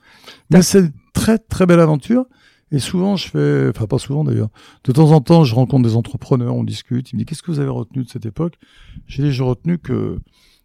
[0.50, 2.24] Mais c'est une très très belle aventure.
[2.70, 4.50] Et souvent, je fais, enfin pas souvent d'ailleurs,
[4.84, 7.12] de temps en temps, je rencontre des entrepreneurs, on discute.
[7.12, 8.58] Ils me disent qu'est-ce que vous avez retenu de cette époque?
[9.06, 10.18] J'ai dit j'ai retenu que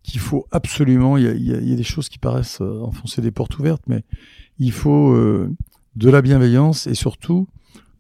[0.04, 3.84] qu'il faut absolument, il y a, des choses qui paraissent euh, enfoncer des portes ouvertes,
[3.88, 4.04] mais
[4.60, 5.50] il faut euh,
[5.96, 7.48] de la bienveillance et surtout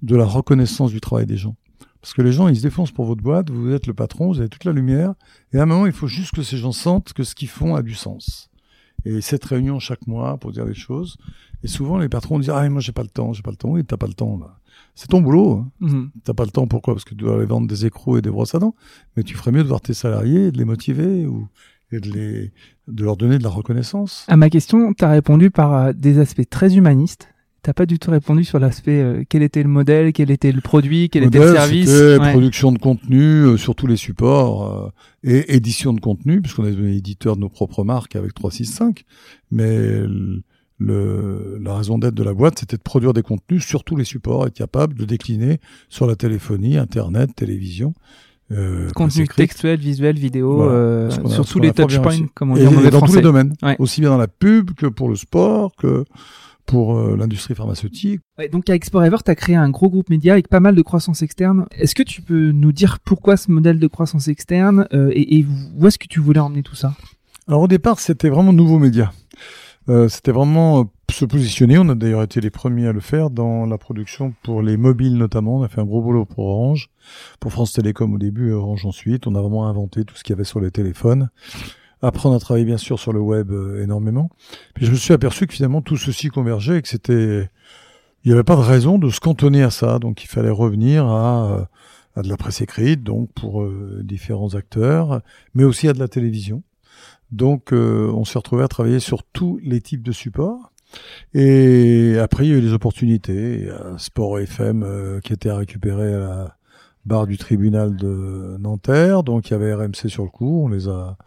[0.02, 1.56] de la reconnaissance du travail des gens.
[2.02, 4.40] Parce que les gens, ils se défoncent pour votre boîte, vous êtes le patron, vous
[4.40, 5.14] avez toute la lumière,
[5.54, 7.76] et à un moment, il faut juste que ces gens sentent que ce qu'ils font
[7.76, 8.50] a du sens.
[9.06, 11.18] Et cette réunion chaque mois pour dire les choses.
[11.64, 13.70] Et souvent, les patrons disent, ah, moi, j'ai pas le temps, j'ai pas le temps.
[13.70, 14.60] Oui, t'as pas le temps, là.
[14.96, 15.58] C'est ton boulot.
[15.58, 15.72] Hein.
[15.80, 16.12] Mhm.
[16.24, 16.94] T'as pas le temps, pourquoi?
[16.94, 18.76] Parce que tu dois aller vendre des écrous et des brosses à dents.
[19.16, 21.48] Mais tu ferais mieux de voir tes salariés, et de les motiver ou
[21.94, 22.52] et de, les,
[22.88, 24.26] de leur donner de la reconnaissance.
[24.28, 27.33] À ma question, tu as répondu par euh, des aspects très humanistes.
[27.64, 30.60] T'as pas du tout répondu sur l'aspect euh, quel était le modèle, quel était le
[30.62, 31.90] produit, quel était le service.
[31.90, 32.32] c'était Ouais.
[32.32, 34.90] production de contenu euh, sur tous les supports euh,
[35.24, 39.06] et édition de contenu, puisqu'on est devenu éditeur de nos propres marques avec 365.
[39.52, 39.78] Mais
[40.80, 44.04] le, la raison d'être de la boîte, c'était de produire des contenus sur tous les
[44.04, 47.94] supports, être capable de décliner sur la téléphonie, Internet, télévision.
[48.52, 50.72] Euh, Contenu textuel, visuel, vidéo, Voilà.
[50.74, 53.22] euh, a- sur tous les touchpoints, comme on Et dit en mauvais dans tous les
[53.22, 53.78] domaines, Ouais.
[53.80, 56.04] aussi bien dans la pub que pour le sport, que
[56.66, 58.22] pour euh, l'industrie pharmaceutique.
[58.38, 60.76] Ouais, donc avec Sport Ever, tu as créé un gros groupe média avec pas mal
[60.76, 61.66] de croissance externe.
[61.72, 65.46] Est-ce que tu peux nous dire pourquoi ce modèle de croissance externe euh, et, et
[65.78, 66.94] où est-ce que tu voulais emmener tout ça?
[67.48, 69.12] Alors au départ, c'était vraiment nouveau média.
[69.90, 71.78] Euh, c'était vraiment se positionner.
[71.78, 75.18] On a d'ailleurs été les premiers à le faire dans la production pour les mobiles
[75.18, 75.58] notamment.
[75.58, 76.90] On a fait un gros boulot pour Orange,
[77.40, 79.28] pour France Télécom au début Orange ensuite.
[79.28, 81.30] On a vraiment inventé tout ce qu'il y avait sur les téléphones.
[82.04, 84.30] Après, on a travaillé bien sûr sur le web euh, énormément.
[84.76, 87.50] Puis je me suis aperçu que finalement tout ceci convergeait et que c'était
[88.24, 90.00] il n'y avait pas de raison de se cantonner à ça.
[90.00, 91.68] Donc il fallait revenir à,
[92.16, 95.22] à de la presse écrite, donc pour euh, différents acteurs,
[95.56, 96.64] mais aussi à de la télévision.
[97.32, 100.72] Donc euh, on s'est retrouvé à travailler sur tous les types de supports.
[101.34, 103.68] Et après, il y a eu des opportunités.
[103.70, 106.58] A Sport FM euh, qui était récupéré à la
[107.06, 109.24] barre du tribunal de Nanterre.
[109.24, 110.64] Donc il y avait RMC sur le coup.
[110.64, 111.18] On les a,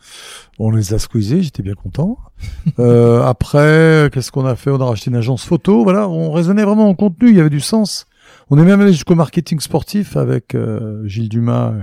[0.58, 1.42] on les a squeezés.
[1.42, 2.18] J'étais bien content.
[2.78, 4.70] euh, après, qu'est-ce qu'on a fait?
[4.70, 5.82] On a racheté une agence photo.
[5.82, 7.30] Voilà, on raisonnait vraiment en contenu.
[7.30, 8.06] Il y avait du sens.
[8.50, 11.74] On est même allé jusqu'au marketing sportif avec euh, Gilles Dumas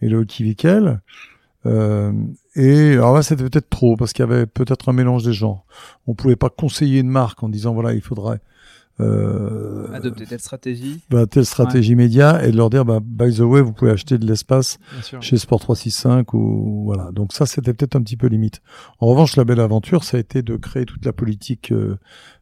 [0.00, 1.00] et Léo Kivikel.
[1.66, 2.12] Euh,
[2.54, 5.64] et alors là, c'était peut-être trop parce qu'il y avait peut-être un mélange des genres.
[6.06, 8.40] On pouvait pas conseiller une marque en disant voilà, il faudrait
[9.00, 13.40] euh, adopter telle stratégie, bah, telle stratégie média et de leur dire bah, by the
[13.40, 14.78] way, vous pouvez acheter de l'espace
[15.20, 17.10] chez Sport 365 ou voilà.
[17.12, 18.60] Donc ça, c'était peut-être un petit peu limite.
[18.98, 21.98] En revanche, la belle aventure, ça a été de créer toute la politique euh,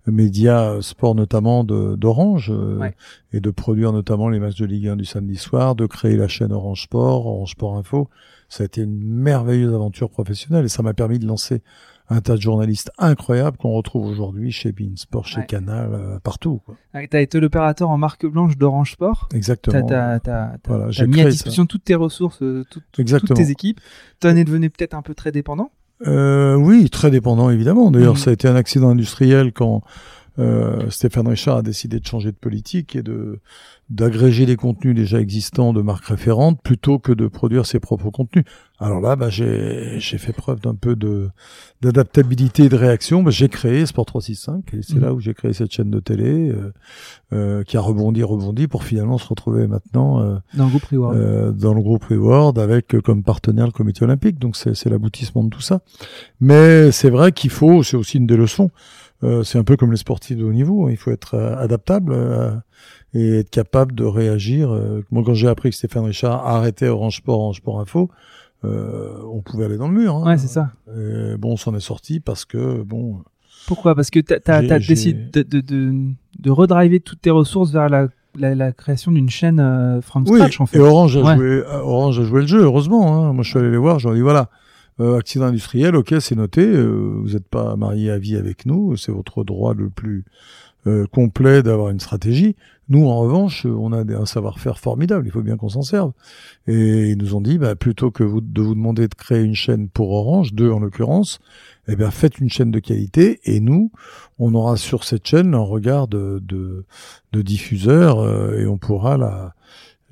[0.06, 2.88] média sport notamment d'Orange euh,
[3.32, 6.28] et de produire notamment les matchs de Ligue 1 du samedi soir, de créer la
[6.28, 8.08] chaîne Orange Sport, Orange Sport Info.
[8.48, 11.62] Ça a été une merveilleuse aventure professionnelle et ça m'a permis de lancer
[12.08, 16.60] un tas de journalistes incroyables qu'on retrouve aujourd'hui chez Beansport, chez Canal, euh, partout.
[16.94, 19.28] Tu as été l'opérateur en marque blanche d'Orange Sport.
[19.34, 19.86] Exactement.
[19.86, 19.94] Tu
[20.30, 23.80] as, mis à disposition toutes tes ressources, euh, toutes tes équipes.
[24.20, 25.70] Tu en es devenu peut-être un peu très dépendant
[26.06, 27.90] euh, Oui, très dépendant évidemment.
[27.90, 28.18] D'ailleurs, mmh.
[28.18, 29.82] ça a été un accident industriel quand
[30.38, 33.40] euh, Stéphane Richard a décidé de changer de politique et de
[33.88, 38.44] d'agréger les contenus déjà existants de marques référentes plutôt que de produire ses propres contenus.
[38.80, 41.30] Alors là, bah, j'ai fait preuve d'un peu de
[41.82, 43.22] d'adaptabilité et de réaction.
[43.22, 45.00] Bah, j'ai créé Sport 365 et c'est mmh.
[45.00, 46.72] là où j'ai créé cette chaîne de télé euh,
[47.32, 51.16] euh, qui a rebondi, rebondi pour finalement se retrouver maintenant euh, dans le groupe Reward,
[51.16, 54.38] euh, dans le groupe Reward avec comme partenaire le Comité olympique.
[54.38, 55.80] Donc c'est l'aboutissement de tout ça.
[56.40, 58.70] Mais c'est vrai qu'il faut, c'est aussi une des leçons.
[59.26, 60.86] Euh, c'est un peu comme les sportifs de haut niveau.
[60.86, 60.90] Hein.
[60.90, 62.52] Il faut être euh, adaptable euh,
[63.12, 64.68] et être capable de réagir.
[65.10, 68.10] moi, quand j'ai appris que Stéphane Richard arrêtait Orange Sport, Orange Sport Info,
[68.62, 70.16] on pouvait aller dans le mur.
[70.16, 70.26] Hein.
[70.26, 70.72] Ouais, c'est ça.
[70.88, 73.22] Et bon, on s'en est sorti parce que bon.
[73.66, 73.94] Pourquoi?
[73.94, 75.94] Parce que tu as, décidé de, de, de,
[76.38, 78.08] de redriver toutes tes ressources vers la
[78.38, 80.78] la, création d'une chaîne euh, from scratch en fait.
[80.78, 83.32] Et Orange a joué Orange a joué le jeu heureusement hein.
[83.32, 84.50] Moi je suis allé les voir, j'ai dit voilà,
[84.98, 86.62] euh, accident industriel, ok, c'est noté.
[86.62, 90.24] Euh, vous n'êtes pas marié à vie avec nous, c'est votre droit le plus
[90.86, 92.56] euh, complet d'avoir une stratégie.
[92.88, 95.26] Nous, en revanche, on a un savoir-faire formidable.
[95.26, 96.12] Il faut bien qu'on s'en serve.
[96.68, 99.88] Et ils nous ont dit, bah, plutôt que de vous demander de créer une chaîne
[99.88, 101.40] pour Orange, deux en l'occurrence,
[101.88, 103.40] eh bien, faites une chaîne de qualité.
[103.44, 103.90] Et nous,
[104.38, 106.84] on aura sur cette chaîne un regard de, de,
[107.32, 108.24] de diffuseur
[108.56, 109.54] et on pourra la,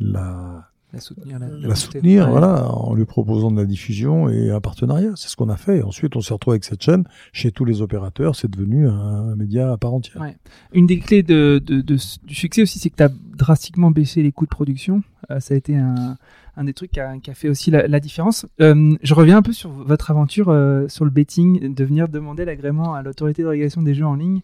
[0.01, 5.12] la la soutenir, la, soutenir voilà, en lui proposant de la diffusion et un partenariat.
[5.16, 5.83] C'est ce qu'on a fait.
[5.83, 8.37] ensuite, on s'est retrouvé avec cette chaîne chez tous les opérateurs.
[8.37, 10.22] C'est devenu un, média à part entière.
[10.22, 10.37] Ouais.
[10.72, 14.22] Une des clés de, de, de, du succès aussi, c'est que tu as drastiquement baissé
[14.22, 15.02] les coûts de production.
[15.30, 16.16] Euh, ça a été un,
[16.57, 18.46] un des trucs qui a, qui a fait aussi la, la différence.
[18.61, 22.44] Euh, je reviens un peu sur votre aventure euh, sur le betting, de venir demander
[22.44, 24.40] l'agrément à l'autorité de régulation des jeux en ligne.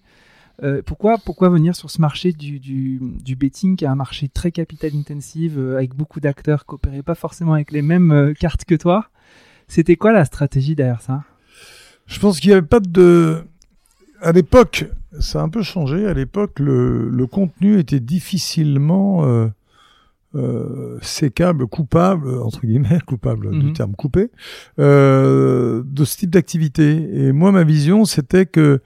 [0.62, 4.28] Euh, pourquoi, pourquoi venir sur ce marché du, du, du betting, qui est un marché
[4.28, 8.34] très capital intensive, euh, avec beaucoup d'acteurs qui opéraient pas forcément avec les mêmes euh,
[8.34, 9.08] cartes que toi?
[9.68, 11.24] C'était quoi la stratégie derrière ça?
[12.06, 13.42] Je pense qu'il n'y avait pas de...
[14.20, 14.86] À l'époque,
[15.18, 16.06] ça a un peu changé.
[16.06, 19.48] À l'époque, le, le, contenu était difficilement
[21.00, 23.72] sécable, coupable, entre guillemets, coupable du mhm.
[23.72, 24.30] terme coupé,
[24.76, 27.26] de ce type d'activité.
[27.26, 28.82] Et moi, ma vision, c'était que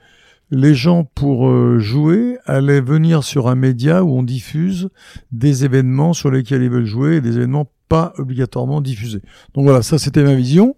[0.55, 4.89] les gens pour euh, jouer allaient venir sur un média où on diffuse
[5.33, 9.21] des événements sur lesquels ils veulent jouer et des événements pas obligatoirement diffusés.
[9.53, 10.75] Donc voilà, ça c'était ma vision.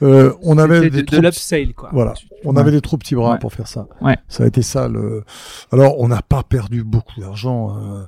[0.00, 1.90] Euh, on avait des de, l'upsale quoi.
[1.92, 2.14] Voilà,
[2.44, 3.86] on avait des trop petits bras pour faire ça.
[4.00, 4.16] Ouais.
[4.28, 5.24] Ça a été ça le.
[5.72, 8.04] Alors on n'a pas perdu beaucoup d'argent euh,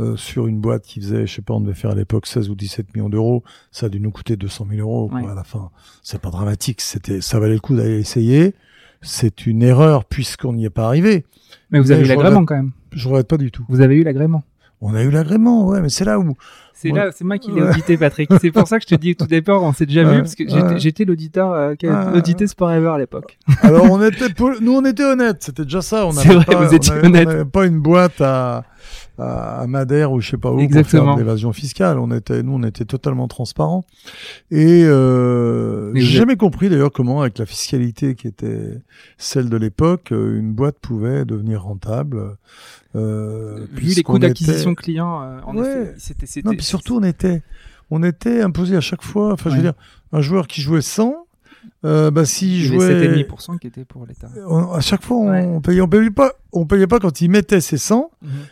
[0.00, 2.48] euh, sur une boîte qui faisait, je sais pas, on devait faire à l'époque 16
[2.48, 3.44] ou 17 millions d'euros.
[3.72, 5.70] Ça a dû nous coûter 200 000 euros quoi, à la fin.
[6.02, 6.80] C'est pas dramatique.
[6.80, 8.54] C'était, ça valait le coup d'aller essayer
[9.02, 11.24] c'est une erreur puisqu'on n'y est pas arrivé.
[11.70, 12.72] Mais vous avez eu l'agrément quand même.
[12.92, 13.64] Je regrette pas du tout.
[13.68, 14.44] Vous avez eu l'agrément.
[14.84, 16.34] On a eu l'agrément, ouais, mais c'est là où.
[16.74, 18.28] C'est là, c'est moi qui l'ai audité, Patrick.
[18.40, 20.42] c'est pour ça que je te dis tout départ, on s'est déjà vu parce que
[20.78, 23.38] j'étais l'auditeur euh, qui a audité à l'époque.
[23.60, 24.26] Alors on était,
[24.60, 26.04] nous on était honnêtes, c'était déjà ça.
[26.04, 27.28] On c'est vrai, pas, vous étiez honnête.
[27.28, 28.64] On pas une boîte à
[29.18, 31.02] à, Madère ou je sais pas où Exactement.
[31.02, 31.98] pour faire de l'évasion fiscale.
[31.98, 33.84] On était, nous, on était totalement transparents.
[34.50, 38.80] Et euh, j'ai jamais compris d'ailleurs comment, avec la fiscalité qui était
[39.18, 42.36] celle de l'époque, euh, une boîte pouvait devenir rentable.
[42.94, 47.42] Euh, Vu les coûts d'acquisition client, euh, en effet, c'était, Non, puis surtout, on était,
[47.90, 49.32] on était imposé à chaque fois.
[49.32, 49.74] Enfin, je veux dire,
[50.12, 51.21] un joueur qui jouait 100
[51.84, 52.88] Euh, bah, si jouais,
[53.26, 54.28] 7,5% qui était pour l'État.
[54.72, 55.60] à chaque fois, on, Ouais.
[55.60, 58.10] payait, on payait pas, on payait pas quand il mettait ses 100,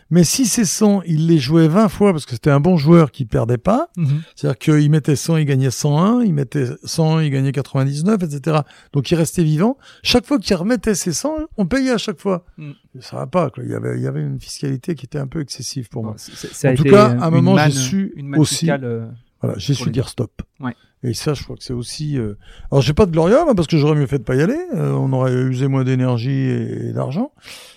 [0.09, 3.09] mais si ses 100, il les jouait 20 fois parce que c'était un bon joueur
[3.11, 4.21] qui perdait pas, Mhm.
[4.35, 8.57] c'est-à-dire qu'il mettait 100, il gagnait 101, il mettait 100, il gagnait 99, etc.
[8.91, 9.77] Donc il restait vivant.
[10.03, 12.43] Chaque fois qu'il remettait ses 100, on payait à chaque fois.
[12.57, 12.71] Mm.
[12.99, 13.63] Ça va pas, quoi.
[13.63, 16.15] Il y avait, il y avait une fiscalité qui était un peu excessive pour moi.
[16.17, 19.05] Bon, a En tout été, cas, à un moment, j'ai su une aussi- fiscale, euh,
[19.41, 20.41] Voilà, j'ai su dire stop.
[20.59, 20.75] Ouais.
[21.03, 22.17] Et ça, je crois que c'est aussi.
[22.17, 22.37] euh,
[22.71, 24.59] Alors, j'ai pas de gloria là, parce que j'aurais mieux fait de pas y aller.
[24.75, 27.31] Euh, on aurait usé moins d'énergie et, et d'argent.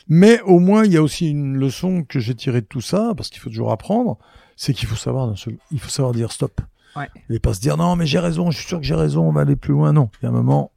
[0.08, 3.14] Mais au moins, il y a aussi une leçon que j'ai tirée de tout ça,
[3.16, 4.18] parce qu'il faut toujours apprendre.
[4.56, 6.60] C'est qu'il faut savoir seul, il faut savoir dire stop.
[6.96, 7.08] Ouais.
[7.30, 9.32] Et pas se dire non, mais j'ai raison, je suis sûr que j'ai raison, on
[9.32, 9.92] va aller plus loin.
[9.92, 10.70] Non, il y a un moment,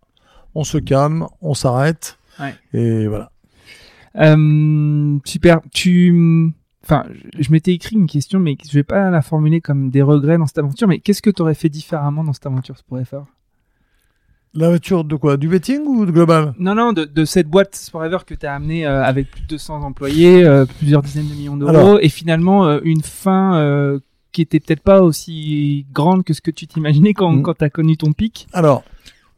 [0.56, 2.18] on se calme, on s'arrête.
[2.40, 2.56] Ouais.
[2.74, 3.32] Et voilà.
[4.16, 5.60] Euh, super.
[5.74, 6.54] Tu,
[6.90, 7.06] enfin,
[7.38, 10.46] je, m'étais écrit une question, mais je vais pas la formuler comme des regrets dans
[10.48, 10.88] cette aventure.
[10.88, 13.26] Mais qu'est-ce que tu aurais fait différemment dans cette aventure Sport FR
[14.54, 15.36] La voiture de quoi?
[15.36, 16.54] Du betting ou de global?
[16.58, 19.42] Non, non, de, de cette boîte Sport Ever que tu as amenée euh, avec plus
[19.42, 24.00] de 200 employés, euh, plusieurs dizaines de millions d'euros, et finalement euh, une fin
[24.32, 27.42] qui était peut-être pas aussi grande que ce que tu t'imaginais quand, Mm.
[27.42, 28.48] quand tu as connu ton pic?
[28.54, 28.84] Alors,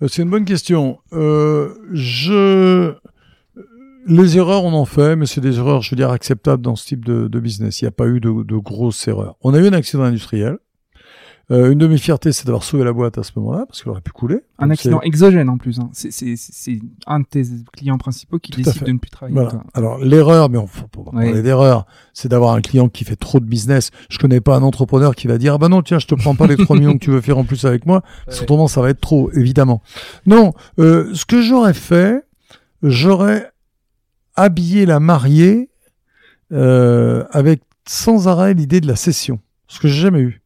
[0.07, 0.99] c'est une bonne question.
[1.12, 2.93] Je...
[4.07, 6.85] Les erreurs, on en fait, mais c'est des erreurs, je veux dire, acceptables dans ce
[6.88, 7.81] type de, de business.
[7.81, 9.35] Il n'y a pas eu de, de grosses erreurs.
[9.41, 10.57] On a eu un accident industriel.
[11.51, 13.89] Euh, une de mes fiertés, c'est d'avoir sauvé la boîte à ce moment-là, parce qu'elle
[13.91, 14.41] aurait pu couler.
[14.59, 15.79] Un Donc, accident exogène en plus.
[15.79, 15.89] hein.
[15.93, 17.43] C'est- un de tes
[17.75, 19.49] clients principaux qui Tout décide de ne plus travailler Voilà.
[19.49, 19.71] avec toi.
[19.73, 21.25] Alors, l'erreur, mais on faut pas Ouais.
[21.25, 23.89] parler d'erreur, c'est d'avoir un client qui fait trop de business.
[24.12, 26.35] Je connais pas un entrepreneur qui va dire, ah bah non, tiens, je te prends
[26.35, 28.03] pas les 3 millions que tu veux faire en plus avec moi.
[28.27, 28.67] Ouais.
[28.67, 29.81] ça va être trop, évidemment.
[30.27, 32.23] Non, euh, ce que j'aurais fait,
[32.83, 33.49] j'aurais
[34.39, 35.69] habillé la mariée
[36.52, 40.41] euh, avec sans arrêt l'idée de la cession, ce que j'ai jamais eu.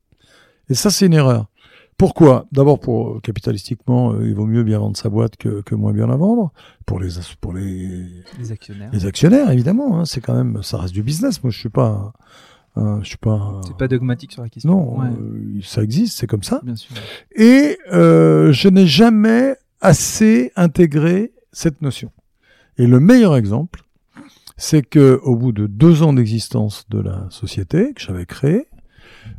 [0.70, 1.48] Et ça, c'est une erreur.
[1.98, 2.48] Pourquoi?
[2.52, 5.94] D'abord, pour euh, capitalistiquement, euh, il vaut mieux bien vendre sa boîte que, que moins
[5.94, 6.52] bien la vendre.
[6.86, 8.08] Pour les pour les,
[8.40, 8.90] Les actionnaires.
[8.92, 11.44] les actionnaires, évidemment, hein, c'est quand même, ça reste du business.
[11.44, 12.14] Moi, je suis pas,
[12.76, 13.62] je suis pas.
[13.68, 14.72] C'est pas dogmatique sur la question.
[14.72, 16.62] Non, Ouais, euh, ça existe, c'est comme ça.
[16.64, 16.96] bien sûr.
[17.36, 22.12] Et je n'ai jamais assez intégré cette notion.
[22.78, 23.84] Et le meilleur exemple,
[24.58, 28.68] c'est que au bout de deux ans d'existence de la société que j'avais créée,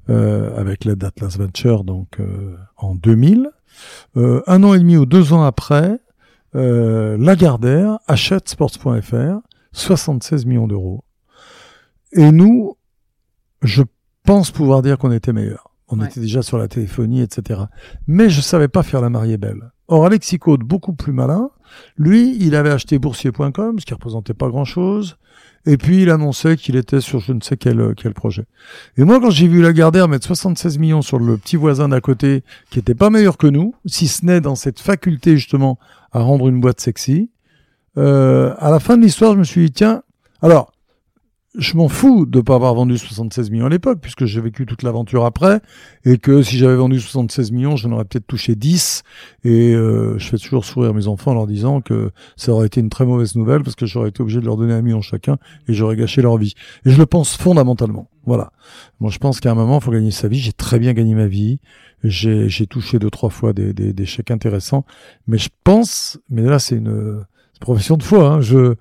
[0.09, 3.51] euh, avec l'aide d'Atlas Venture, donc euh, en 2000,
[4.16, 5.99] euh, un an et demi ou deux ans après,
[6.55, 9.40] euh, Lagardère achète Sports.fr
[9.73, 11.05] 76 millions d'euros.
[12.12, 12.77] Et nous,
[13.62, 13.83] je
[14.25, 15.70] pense pouvoir dire qu'on était meilleurs.
[15.88, 16.07] On Ouais.
[16.07, 17.62] était déjà sur la téléphonie, etc.
[18.07, 19.73] Mais je savais pas faire la mariée belle.
[19.88, 21.51] Or, Alexis beaucoup plus malin,
[21.99, 25.16] lui, il avait acheté boursier.com, ce qui représentait pas grand chose.
[25.66, 28.44] Et puis, il annonçait qu'il était sur je ne sais quel, quel projet.
[28.99, 32.42] Et moi, quand j'ai vu Lagardère mettre 76 millions sur le petit voisin d'à côté,
[32.70, 35.79] qui était pas meilleur que nous, si ce n'est dans cette faculté, justement,
[36.12, 37.31] à rendre une boîte sexy,
[37.97, 40.03] euh, à la fin de l'histoire, je me suis dit, tiens,
[40.42, 40.74] alors,
[41.57, 44.83] je m'en fous de pas avoir vendu 76 millions à l'époque, puisque j'ai vécu toute
[44.83, 45.61] l'aventure après,
[46.05, 49.03] et que si j'avais vendu 76 millions, j'en aurais peut-être touché 10,
[49.45, 52.81] et euh, je fais toujours sourire mes enfants en leur disant que ça aurait été
[52.81, 55.38] une très mauvaise nouvelle, parce que j'aurais été obligé de leur donner un million chacun,
[55.69, 56.55] et j'aurais gâché leur vie.
[56.85, 58.09] Et je le pense fondamentalement.
[58.27, 58.53] Voilà.
[59.01, 60.38] Moi, je pense qu'à un moment, il faut gagner sa vie.
[60.38, 61.61] J'ai très bien gagné ma vie.
[62.03, 64.85] J'ai touché deux, trois fois des, des, des chèques intéressants.
[65.27, 67.25] Mais je pense, mais là, c'est une
[67.64, 68.74] profession de foi, hein, je...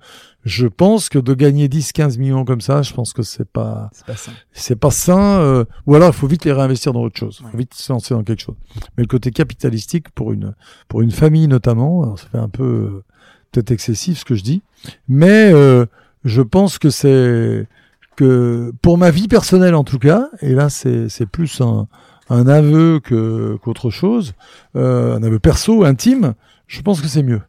[0.46, 4.04] Je pense que de gagner 10-15 millions comme ça, je pense que c'est pas C'est
[4.04, 4.30] pas ça.
[4.52, 5.40] c'est pas sain.
[5.40, 7.38] euh, ou alors il faut vite les réinvestir dans autre chose.
[7.40, 7.52] Il Ouais.
[7.52, 8.56] faut vite se lancer dans quelque chose.
[8.98, 10.54] Mais le côté capitalistique pour une
[10.86, 13.04] pour une famille notamment, alors ça fait un peu euh,
[13.52, 14.62] peut-être excessif ce que je dis,
[15.08, 15.86] mais euh,
[16.26, 17.66] je pense que c'est
[18.14, 21.88] que pour ma vie personnelle en tout cas, et là c'est c'est plus un
[22.28, 24.34] un aveu que qu'autre chose,
[24.76, 26.34] euh, un aveu perso intime.
[26.66, 27.40] Je pense que c'est mieux.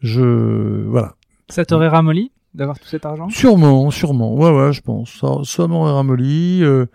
[0.00, 1.14] Je voilà.
[1.48, 3.28] Ça t'aurait ramolli d'avoir tout cet argent?
[3.30, 4.34] Sûrement, sûrement.
[4.34, 5.10] Ouais, ouais, je pense.
[5.20, 6.62] Ça, ça m'aurait ramolli.
[6.62, 6.86] Euh,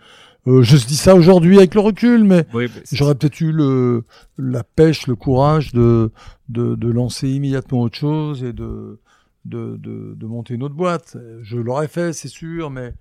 [0.46, 4.04] euh, je dis ça aujourd'hui avec le recul, mais Oui, j'aurais peut-être eu le,
[4.36, 6.10] la pêche, le courage de,
[6.50, 9.00] de, de lancer immédiatement autre chose et de,
[9.46, 11.16] de, de, de monter une autre boîte.
[11.42, 12.92] Je l'aurais fait, c'est sûr, mais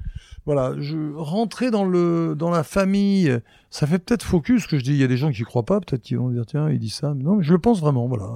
[0.46, 3.38] voilà, je rentrer dans le dans la famille,
[3.70, 4.92] ça fait peut-être focus ce que je dis.
[4.92, 6.80] Il y a des gens qui y croient pas, peut-être qui vont dire tiens, il
[6.80, 8.08] dit ça, mais non, mais je le pense vraiment.
[8.08, 8.30] Voilà.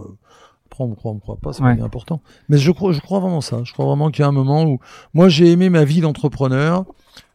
[0.77, 1.79] Après, on me croit, on me croit pas, c'est Ouais.
[1.81, 2.21] important.
[2.49, 3.61] Mais je crois, je crois vraiment ça.
[3.63, 4.79] Je crois vraiment qu'il y a un moment où
[5.15, 6.85] moi j'ai aimé ma vie d'entrepreneur.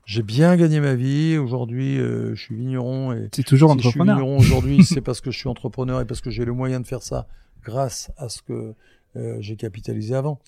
[0.05, 1.37] J'ai bien gagné ma vie.
[1.39, 4.17] Aujourd'hui, euh, je suis vigneron et C'est toujours si je suis entrepreneur.
[4.19, 6.87] vigneron aujourd'hui, c'est parce que je suis entrepreneur et parce que j'ai le moyen de
[6.87, 7.27] faire ça
[7.65, 8.75] grâce à ce que
[9.17, 10.39] euh, j'ai capitalisé avant.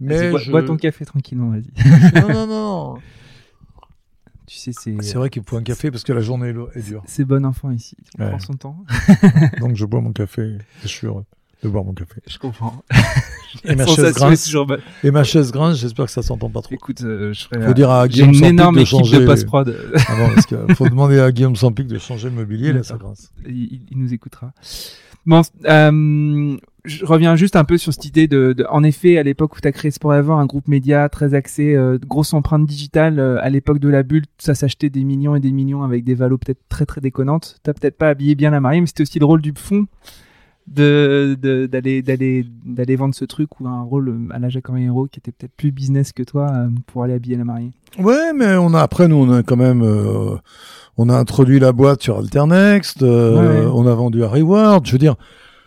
[0.00, 0.50] Mais bois, je...
[0.50, 2.20] bois ton café tranquillement, vas-y.
[2.20, 2.94] non, non, non.
[4.46, 7.02] tu sais, c'est C'est vrai qu'il faut un café parce que la journée est dure.
[7.06, 7.96] c'est bon enfant ici.
[8.18, 8.28] Ouais.
[8.28, 8.76] prend son temps.
[9.60, 11.24] Donc je bois mon café et je suis heureux.
[11.64, 12.20] De boire mon café.
[12.26, 12.82] Je comprends.
[13.64, 14.44] Et ma chaise grince.
[14.44, 14.80] toujours bonne.
[15.04, 16.74] Et ma chaise grince, j'espère que ça s'entend pas trop.
[16.74, 17.66] Écoute, euh, je ferai.
[17.66, 19.20] Faut dire à Guillaume une énorme de changer.
[19.20, 19.76] de post-prod.
[20.08, 22.96] Ah bon, parce que faut demander à Guillaume Sampic de changer le mobilier, là, ça
[22.96, 23.30] grince.
[23.46, 24.52] il, il nous écoutera.
[25.26, 29.22] Bon, euh, je reviens juste un peu sur cette idée de, de- en effet, à
[29.22, 32.66] l'époque où tu as créé Sport Ever, un groupe média très axé, euh, grosse empreinte
[32.66, 36.04] digitale, euh, à l'époque de la bulle, ça s'achetait des millions et des millions avec
[36.04, 37.56] des valos peut-être très très déconnantes.
[37.62, 39.86] T'as peut-être pas habillé bien la mariée, mais c'était aussi le rôle du fond
[40.66, 44.70] de de- d'aller d'aller d'aller vendre ce truc ou un rôle euh, à la Jacques
[44.70, 47.72] Henri qui était peut-être plus business que toi euh, pour aller habiller la mariée.
[47.98, 50.36] Ouais, mais on a après nous on a quand même euh,
[50.96, 53.70] on a introduit la boîte sur Alternext, euh, Ouais.
[53.74, 54.86] on a vendu à Reward.
[54.86, 55.16] Je veux dire,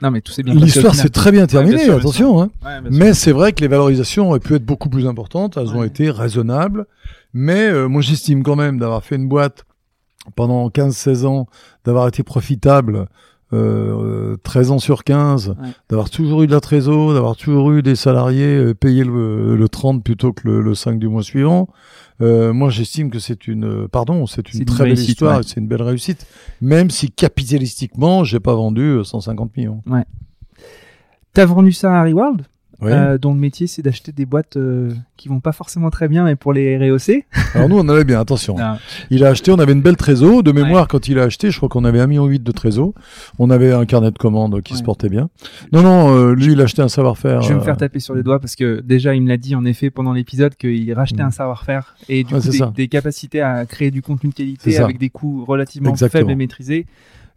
[0.01, 0.53] Non, mais tout c'est bien.
[0.55, 2.41] l'histoire s'est très bien terminée, sûr, attention.
[2.41, 2.49] Hein.
[2.65, 2.89] Ouais.
[2.91, 5.57] Mais c'est vrai que les valorisations auraient pu être beaucoup plus importantes.
[5.57, 6.85] Elles ont été raisonnables.
[7.33, 9.65] Mais euh, moi, j'estime quand même d'avoir fait une boîte
[10.37, 11.47] pendant 15-16 ans,
[11.85, 13.07] d'avoir été profitable
[13.53, 15.55] euh, 13 ans sur 15, Ouais.
[15.89, 19.69] d'avoir toujours eu de la trésor, d'avoir toujours eu des salariés euh, payés le, le
[19.69, 21.69] 30 plutôt que le, le 5 du mois suivant.
[22.21, 25.43] Euh, moi, j'estime que c'est une, euh, pardon, c'est une une très belle histoire, ouais.
[25.45, 26.25] c'est une belle réussite.
[26.61, 29.81] Même si capitalistiquement, j'ai pas vendu euh, 150 millions.
[31.33, 32.41] T'as vendu ça à Reworld?
[32.79, 32.91] Oui.
[32.91, 36.25] euh, dont le métier c'est d'acheter des boîtes euh, qui vont pas forcément très bien
[36.25, 37.25] mais pour les rehausser.
[37.55, 38.55] Alors nous, on allait bien, attention.
[38.57, 38.77] Non.
[39.09, 40.43] Il a acheté, on avait une belle trésor.
[40.43, 42.93] De mémoire, quand il a acheté, je crois qu'on avait 1,8 million de trésor.
[43.39, 44.79] On avait un carnet de commandes qui Ouais.
[44.79, 45.29] se portait bien.
[45.71, 47.41] Non, non, euh, lui, il a acheté un savoir-faire.
[47.41, 49.37] Je vais me euh, faire taper sur les doigts parce que déjà il me l'a
[49.37, 51.27] dit en effet pendant l'épisode qu'il rachetait Mm.
[51.27, 54.99] un savoir-faire et du coup des, des capacités à créer du contenu de qualité avec
[54.99, 56.19] des coûts relativement Exactement.
[56.21, 56.85] faibles et maîtrisés.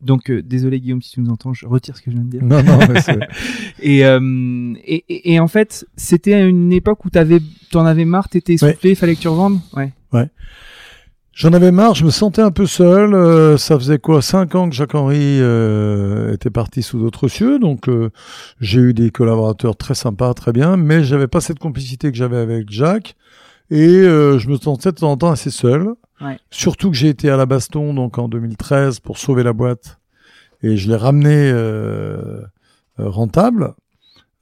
[0.03, 2.31] Donc euh, désolé Guillaume si tu nous entends, je retire ce que je viens de
[2.31, 2.43] dire.
[2.45, 2.79] Non, non,
[3.83, 8.05] Et, euh, et, et, et en fait c'était à une époque où t'avais t'en avais
[8.05, 9.59] marre, t'étais essoufflé, fallait que tu revendes?
[9.75, 9.93] Ouais.
[11.33, 13.15] j'en avais marre, je me sentais un peu seul.
[13.15, 17.59] euh, ça faisait quoi, cinq ans que Jacques-Henri euh, était parti sous d'autres cieux.
[17.59, 18.11] Donc, euh,
[18.61, 22.37] j'ai eu des collaborateurs très sympas, très bien, mais j'avais pas cette complicité que j'avais
[22.39, 23.15] avec Jacques.
[23.71, 25.91] Et euh, je me sentais de temps en temps assez seul.
[26.21, 26.39] Ouais.
[26.51, 29.99] Surtout que j'ai été à la baston donc en 2013 pour sauver la boîte
[30.63, 32.43] et je l'ai ramené euh,
[32.99, 33.75] euh, rentable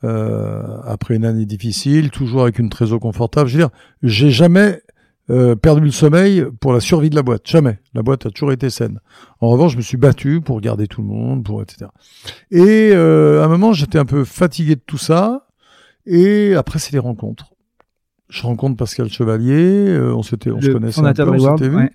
[0.04, 3.48] euh, après une année difficile, toujours avec une trésor confortable.
[3.48, 3.70] Je veux dire,
[4.02, 4.80] j'ai jamais
[5.30, 7.78] euh, perdu le sommeil pour la survie de la boîte, jamais.
[7.94, 9.00] La boîte a toujours été saine.
[9.40, 11.90] En revanche, je me suis battu pour garder tout le monde, pour etc.
[12.50, 15.48] Et euh, à un moment, j'étais un peu fatigué de tout ça.
[16.06, 17.52] Et après, c'est les rencontres.
[18.28, 19.54] Je rencontre Pascal Chevalier,
[19.88, 21.76] euh, on s'était, on se connaissait un peu, on s'était vu.
[21.76, 21.90] ouais.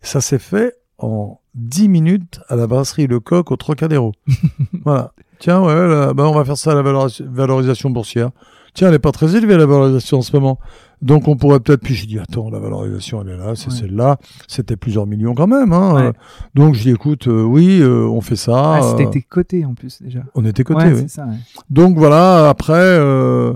[0.00, 4.12] Ça s'est fait en 10 minutes à la brasserie Le Coq au Trocadéro.
[4.84, 5.12] voilà.
[5.40, 8.30] Tiens, ouais, là, bah, on va faire ça à la valorisa- valorisation boursière.
[8.74, 10.58] Tiens, elle est pas très élevée, la valorisation en ce moment.
[11.02, 13.76] Donc, on pourrait peut-être, puis j'ai dit, attends, la valorisation, elle est là, c'est Ouais.
[13.76, 14.18] celle-là.
[14.46, 15.94] C'était plusieurs millions quand même, hein.
[15.94, 16.12] Ouais.
[16.54, 18.76] Donc, je dis, écoute, euh, oui, euh, on fait ça.
[18.76, 20.20] Ah, c'était euh, tes côtés en plus déjà.
[20.36, 20.98] on était ouais, oui.
[21.00, 21.26] c'est ça.
[21.26, 21.34] ouais.
[21.70, 23.52] Donc voilà, après, euh,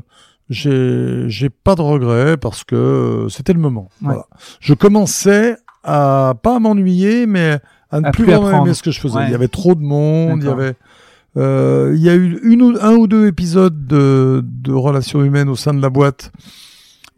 [0.49, 3.89] j'ai j'ai pas de regrets parce que euh, c'était le moment.
[4.01, 4.09] Ouais.
[4.09, 4.27] Voilà.
[4.61, 7.59] Je commençais à pas m'ennuyer, mais
[7.91, 9.17] à ne À plus plus vraiment aimer ce que je faisais.
[9.17, 9.27] Ouais.
[9.27, 10.75] Il y avait trop de monde, il y avait
[11.37, 15.49] euh, il y a eu une ou, un ou deux épisodes de, de relations humaines
[15.49, 16.33] au sein de la boîte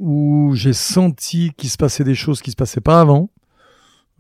[0.01, 3.31] où j'ai senti qu'il se passait des choses qui se passaient pas avant.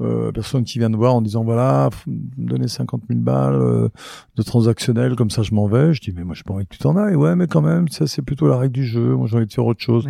[0.00, 3.88] Euh, personne qui vient de voir en disant voilà, donner 50 000 balles euh,
[4.36, 5.92] de transactionnel, comme ça je m'en vais.
[5.92, 7.16] Je dis mais moi j'ai pas envie que tu t'en ailles.
[7.16, 9.16] Ouais mais quand même, ça c'est plutôt la règle du jeu.
[9.16, 10.06] Moi j'ai envie de faire autre chose.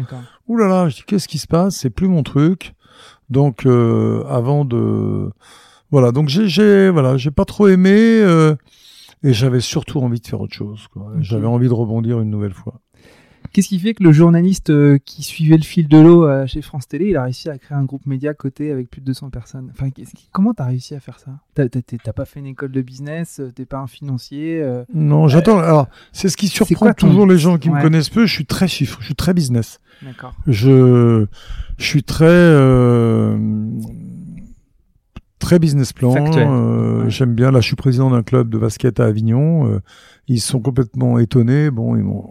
[0.46, 1.76] Ouh là là, je dis qu'est-ce qui se passe?
[1.76, 2.74] C'est plus mon truc.
[3.30, 5.30] Donc euh, avant de
[5.90, 8.54] voilà, donc j'ai j'ai voilà, j'ai pas trop aimé euh,
[9.22, 10.86] et j'avais surtout envie de faire autre chose.
[11.20, 12.80] J'avais envie de rebondir une nouvelle fois.
[13.58, 16.62] Qu'est-ce qui fait que le journaliste euh, qui suivait le fil de l'eau euh, chez
[16.62, 19.30] France Télé, il a réussi à créer un groupe média coté avec plus de 200
[19.30, 19.68] personnes?
[19.72, 21.32] Enfin, qui- Comment t'as réussi à faire ça?
[21.56, 25.58] T'as pas fait une école de business, euh, t'es pas un financier euh, Non, j'attends.
[25.58, 27.78] Alors c'est ce qui surprend quoi ton- toujours les gens qui Ouais.
[27.78, 28.26] me connaissent peu.
[28.26, 29.80] Je suis très chiffre, je suis très business.
[30.02, 30.36] D'accord.
[30.46, 31.26] Je,
[31.78, 33.36] je suis très, euh,
[35.38, 36.14] très business plan.
[36.36, 37.10] Euh, Ouais.
[37.10, 37.50] J'aime bien.
[37.50, 39.66] Là, je suis président d'un club de basket à Avignon.
[39.72, 39.80] euh,
[40.30, 41.70] ils sont complètement étonnés.
[41.70, 42.30] Bon, ils m'ont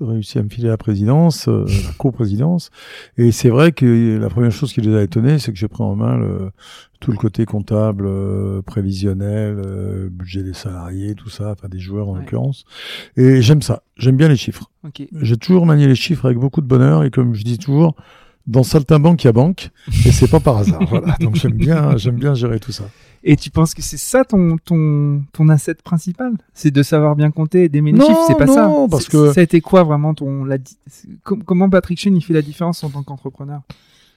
[0.00, 2.70] réussi, à me filer la présidence, euh, la coprésidence.
[3.18, 5.84] Et c'est vrai que la première chose qui les a étonnés, c'est que j'ai pris
[5.84, 6.50] en main le,
[6.98, 12.08] tout le côté comptable, euh, prévisionnel, euh, budget des salariés, tout ça, enfin des joueurs
[12.08, 12.20] en Ouais.
[12.20, 12.64] l'occurrence.
[13.16, 13.82] Et j'aime ça.
[13.96, 14.70] J'aime bien les chiffres.
[14.84, 15.06] Ok.
[15.20, 17.94] J'ai toujours manié les chiffres avec beaucoup de bonheur et comme je dis toujours,
[18.46, 19.70] dans Saltimbanque, il y a banque
[20.06, 20.80] et c'est pas par hasard.
[20.88, 21.16] Voilà.
[21.20, 22.84] Donc j'aime bien, j'aime bien gérer tout ça.
[23.24, 26.32] Et tu penses que c'est ça ton, ton, ton asset principal?
[26.54, 28.68] C'est de savoir bien compter et d'aimer les Non, chiffres C'est pas ça?
[28.68, 30.44] non, parce que- Ça a été quoi vraiment ton.
[30.44, 30.58] La,
[31.24, 33.62] comment Patrick Chen il fait la différence en tant qu'entrepreneur?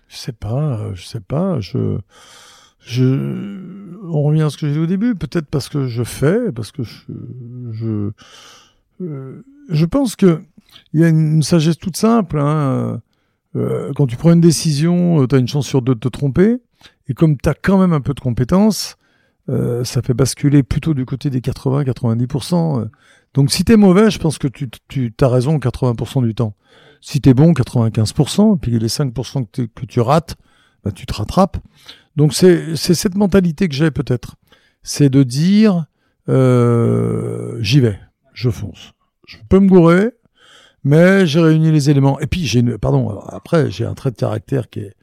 [0.10, 1.60] Je sais pas, euh, je sais pas.
[1.60, 1.98] Je,
[2.82, 3.60] je,
[4.04, 5.16] on revient à ce que j'ai dit au début.
[5.16, 7.02] Peut-être parce que je fais, parce que je,
[7.72, 8.12] je,
[9.02, 10.42] euh, je pense que
[10.94, 12.40] il y a une, sagesse toute simple.
[12.40, 13.02] Hein.
[13.56, 16.58] Euh, quand tu prends une décision, tu as une chance sur deux de te tromper.
[17.08, 18.98] Et comme tu as quand même un peu de compétences,
[19.50, 22.88] euh, ça fait basculer plutôt du côté des 80-90%.
[23.34, 26.56] Donc si tu es mauvais, je pense que tu, tu as raison 80% du temps.
[27.02, 30.36] Si tu es bon, 95%, et puis les 5% que, tu rates,
[30.84, 31.58] bah, tu te rattrapes.
[32.16, 34.36] Donc c'est cette mentalité que j'ai peut-être.
[34.84, 35.86] C'est de dire,
[36.28, 38.00] euh, j'y vais,
[38.34, 38.94] je fonce.
[39.26, 40.12] Je peux me gourer,
[40.84, 42.20] mais j'ai réuni les éléments.
[42.20, 44.96] Et puis j'ai pardon, après j'ai un trait de caractère qui est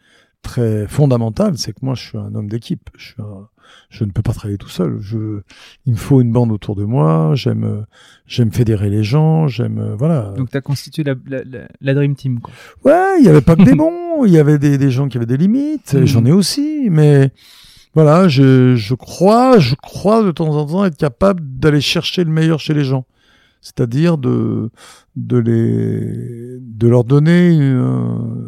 [0.43, 2.89] très fondamental, c'est que moi je suis un homme d'équipe.
[2.97, 3.49] Je suis un,
[3.91, 4.99] je ne peux pas travailler tout seul.
[5.01, 5.41] Je,
[5.87, 7.33] il me faut une bande autour de moi.
[7.35, 7.87] J'aime,
[8.27, 9.49] j'aime fédérer les gens.
[9.49, 10.35] J'aime, voilà.
[10.37, 11.43] Donc, tu as constitué la, la,
[11.81, 12.53] la, Dream Team, quoi.
[12.85, 14.25] Ouais, il y avait pas que des bons.
[14.25, 15.95] Il y avait des, des gens qui avaient des limites.
[15.95, 16.05] Hmm.
[16.05, 17.31] J'en ai aussi, mais
[17.95, 22.31] voilà, je, je crois, je crois de temps en temps être capable d'aller chercher le
[22.31, 23.07] meilleur chez les gens.
[23.67, 24.71] C'est-à-dire de,
[25.17, 28.47] de les, de leur donner une,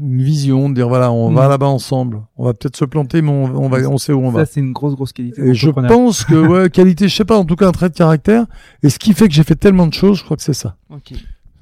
[0.00, 1.50] une vision, de dire voilà, on va mm.
[1.50, 2.22] là-bas ensemble.
[2.36, 4.44] On va peut-être se planter, mais on, va, on sait où on va.
[4.44, 5.40] Ça, c'est une grosse, grosse qualité.
[5.42, 7.94] Et je pense que, ouais, qualité, je sais pas, en tout cas, un trait de
[7.94, 8.46] caractère.
[8.82, 10.76] Et ce qui fait que j'ai fait tellement de choses, je crois que c'est ça.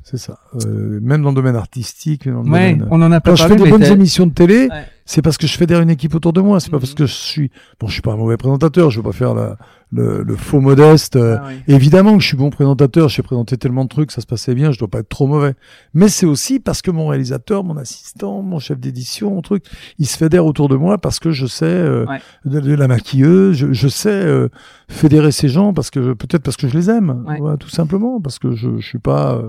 [0.04, 0.38] C'est ça.
[0.64, 3.46] Euh, même dans le domaine artistique, dans le ouais, on en a pas Quand je
[3.46, 4.70] fais des bonnes émissions de télé,
[5.06, 6.58] c'est parce que je fédère une équipe autour de moi.
[6.58, 6.96] C'est pas parce mm.
[6.96, 8.90] que je suis, bon, je suis pas un mauvais présentateur.
[8.90, 9.56] Je veux pas faire la,
[9.92, 11.14] le, le faux modeste.
[11.14, 13.08] Euh, ah évidemment que je suis bon présentateur.
[13.08, 14.72] J'ai présenté tellement de trucs, ça se passait bien.
[14.72, 15.54] Je dois pas être trop mauvais.
[15.94, 19.64] Mais c'est aussi parce que mon réalisateur, mon assistant, mon chef d'édition, mon truc,
[19.98, 22.04] il se fédère autour de moi parce que je sais euh,
[22.44, 23.56] de, la maquilleuse.
[23.56, 24.48] Je, je sais euh,
[24.88, 27.24] fédérer ces gens parce que peut-être parce que je les aime,
[27.60, 29.40] tout simplement parce que je, je suis pas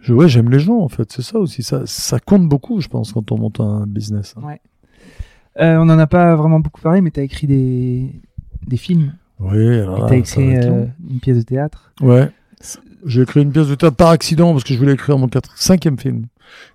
[0.00, 1.62] je, ouais, j'aime les gens en fait, c'est ça aussi.
[1.62, 4.34] Ça, ça compte beaucoup, je pense, quand on monte un business.
[4.36, 4.46] Hein.
[4.46, 4.60] Ouais.
[5.60, 8.12] Euh, on n'en a pas vraiment beaucoup parlé, mais tu as écrit des,
[8.66, 9.14] des films.
[9.40, 11.92] Oui, alors Tu as écrit euh, une pièce de théâtre.
[12.00, 12.30] Ouais.
[13.06, 15.56] J'ai écrit une pièce de théâtre par accident parce que je voulais écrire mon quatre,
[15.56, 16.26] cinquième film.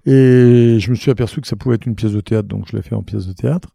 [0.05, 2.75] Et je me suis aperçu que ça pouvait être une pièce de théâtre, donc je
[2.75, 3.69] l'ai fait en pièce de théâtre.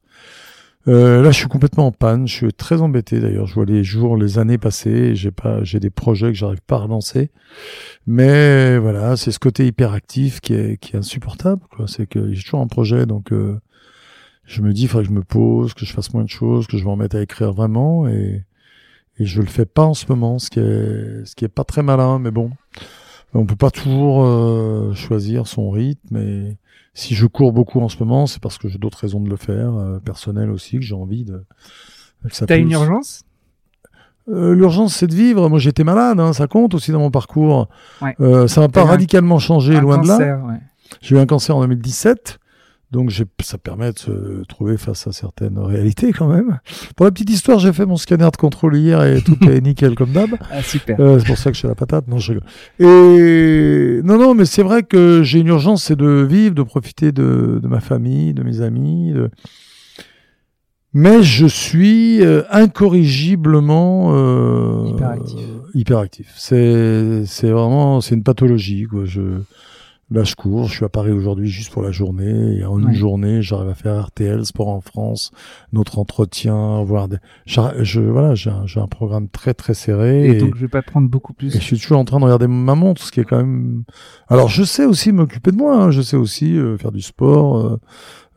[0.86, 2.26] Euh, là, je suis complètement en panne.
[2.26, 3.46] Je suis très embêté d'ailleurs.
[3.46, 5.14] Je vois les jours, les années passer.
[5.14, 7.30] J'ai pas, j'ai des projets que j'arrive pas à relancer.
[8.06, 11.60] Mais voilà, c'est ce côté hyperactif qui est, qui est insupportable.
[11.86, 13.60] C'est que j'ai toujours un projet, donc euh,
[14.48, 16.66] je me dis, il faudrait que je me pose, que je fasse moins de choses,
[16.66, 18.08] que je m'en mette à écrire vraiment.
[18.08, 18.44] Et,
[19.18, 21.64] et je le fais pas en ce moment, ce qui est, ce qui est pas
[21.64, 22.50] très malin, mais bon.
[23.34, 26.56] On peut pas toujours euh, choisir son rythme et
[26.94, 29.36] si je cours beaucoup en ce moment, c'est parce que j'ai d'autres raisons de le
[29.36, 31.44] faire, euh, personnelles aussi, que j'ai envie de.
[32.46, 33.22] T'as une urgence?
[34.28, 35.48] Euh, L'urgence, c'est de vivre.
[35.48, 37.68] Moi, j'étais malade, hein, ça compte aussi dans mon parcours.
[38.02, 38.16] Ouais.
[38.20, 40.38] Euh, ça n'a pas radicalement changé, loin de là.
[40.38, 40.60] Ouais.
[41.00, 42.38] J'ai eu un cancer en 2017.
[42.90, 46.58] Donc ça permet de se trouver face à certaines réalités quand même.
[46.96, 49.94] Pour la petite histoire, j'ai fait mon scanner de contrôle hier et tout est nickel
[49.94, 50.30] comme d'hab.
[50.50, 50.98] Ah, super.
[50.98, 52.08] Euh, c'est pour ça que je suis la patate.
[52.08, 52.48] Non, je rigole.
[52.78, 57.12] Et non, non, mais c'est vrai que j'ai une urgence, c'est de vivre, de profiter
[57.12, 59.12] de, de ma famille, de mes amis.
[59.12, 59.30] De...
[60.94, 65.40] Mais je suis euh, incorrigiblement euh, hyperactif.
[65.74, 66.34] hyperactif.
[66.38, 69.04] C'est c'est vraiment c'est une pathologie quoi.
[69.04, 69.40] Je
[70.10, 70.68] Là, je cours.
[70.68, 72.56] Je suis à Paris aujourd'hui juste pour la journée.
[72.58, 75.32] Et en une journée, j'arrive à faire RTL, Sport en France,
[75.72, 77.18] notre entretien, voir des.
[77.44, 80.30] Je, voilà, j'ai un, un, programme très très serré.
[80.30, 81.54] Et, donc, je vais pas prendre beaucoup plus.
[81.54, 83.84] Et je suis toujours en train de regarder ma montre, ce qui est quand même.
[84.28, 85.76] Alors, je sais aussi m'occuper de moi.
[85.76, 85.90] Hein.
[85.90, 87.58] Je sais aussi euh, faire du sport.
[87.58, 87.80] Euh,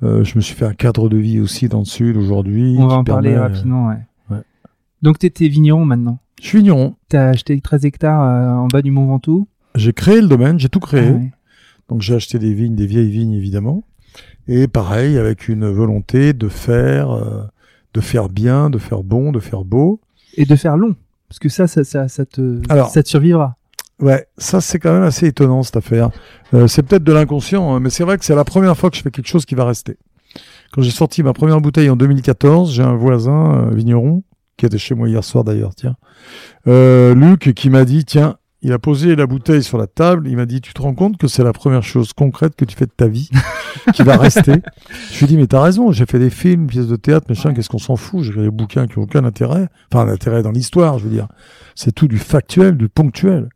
[0.03, 2.75] euh, je me suis fait un cadre de vie aussi dans le sud aujourd'hui.
[2.79, 3.99] On va en parler rapidement, ouais.
[4.29, 4.41] ouais.
[5.01, 6.19] Donc, t'étais vigneron maintenant.
[6.41, 6.95] Je suis vigneron.
[7.07, 9.47] T'as acheté 13 hectares en bas du Mont Ventoux.
[9.75, 11.13] J'ai créé le domaine, j'ai tout créé.
[11.15, 11.37] Ah
[11.91, 13.83] donc j'ai acheté des vignes, des vieilles vignes évidemment.
[14.47, 17.43] Et pareil, avec une volonté de faire, euh,
[17.93, 19.99] de faire bien, de faire bon, de faire beau.
[20.35, 20.95] Et de faire long.
[21.27, 23.57] Parce que ça, ça, ça, ça te, ça te survivra.
[23.99, 26.11] Ouais, ça c'est quand même assez étonnant cette affaire.
[26.53, 28.95] Euh, c'est peut-être de l'inconscient, hein, mais c'est vrai que c'est la première fois que
[28.95, 29.97] je fais quelque chose qui va rester.
[30.71, 34.23] Quand j'ai sorti ma première bouteille en 2014, j'ai un voisin euh, vigneron
[34.55, 35.97] qui était chez moi hier soir d'ailleurs, tiens,
[36.67, 40.27] euh, Luc, qui m'a dit tiens, il a posé la bouteille sur la table.
[40.27, 42.75] Il m'a dit, tu te rends compte que c'est la première chose concrète que tu
[42.75, 43.29] fais de ta vie
[43.93, 44.61] qui va rester?
[45.11, 45.91] Je lui ai dit, mais t'as raison.
[45.91, 47.53] J'ai fait des films, pièces de théâtre, machin.
[47.53, 48.23] Qu'est-ce qu'on s'en fout?
[48.23, 49.67] J'ai des bouquins qui n'ont aucun intérêt.
[49.91, 51.27] Enfin, un intérêt dans l'histoire, je veux dire.
[51.75, 53.49] C'est tout du factuel, du ponctuel.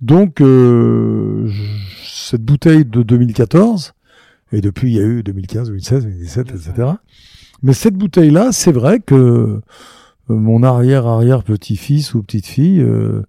[0.00, 1.50] Donc, euh,
[2.04, 3.94] cette bouteille de 2014,
[4.52, 6.88] et depuis, il y a eu 2015, 2016, 2017, etc.
[7.62, 9.60] Mais cette bouteille-là, c'est vrai que euh,
[10.28, 13.22] mon arrière-arrière petit-fils ou petite-fille, euh,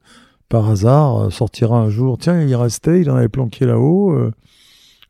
[0.49, 2.17] par hasard, euh, sortira un jour.
[2.17, 4.11] Tiens, il restait, il en avait planqué là-haut.
[4.11, 4.31] Euh,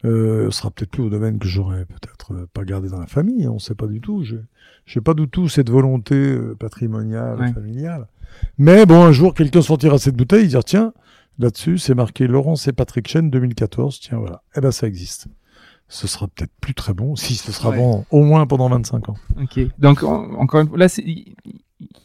[0.05, 3.07] euh, ce sera peut-être plus au domaine que j'aurais peut-être euh, pas gardé dans la
[3.07, 3.47] famille.
[3.47, 4.23] On ne sait pas du tout.
[4.23, 8.07] Je n'ai pas du tout cette volonté patrimoniale, familiale.
[8.57, 10.93] Mais bon, un jour, quelqu'un sortira cette bouteille, il dira tiens,
[11.39, 13.99] là-dessus, c'est marqué Laurence et Patrick Chen 2014.
[13.99, 14.43] Tiens, voilà.
[14.55, 15.27] Eh ben, ça existe.
[15.87, 17.77] Ce sera peut-être plus très bon, si ce sera Ouais.
[17.77, 19.15] bon, au moins pendant 25 ans.
[19.41, 19.59] Ok.
[19.79, 20.87] Donc en- encore une fois, là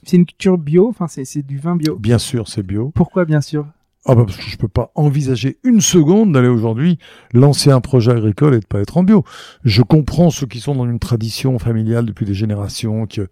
[0.02, 0.88] c'est une culture bio.
[0.88, 1.96] Enfin c'est du vin bio.
[1.96, 2.90] Bien sûr, c'est bio.
[2.94, 3.66] Pourquoi bien sûr?
[4.06, 6.98] Ah bah parce que je peux pas envisager une seconde d'aller aujourd'hui
[7.32, 9.24] lancer un projet agricole et de pas être en bio.
[9.64, 13.22] Je comprends ceux qui sont dans une tradition familiale depuis des générations, qui,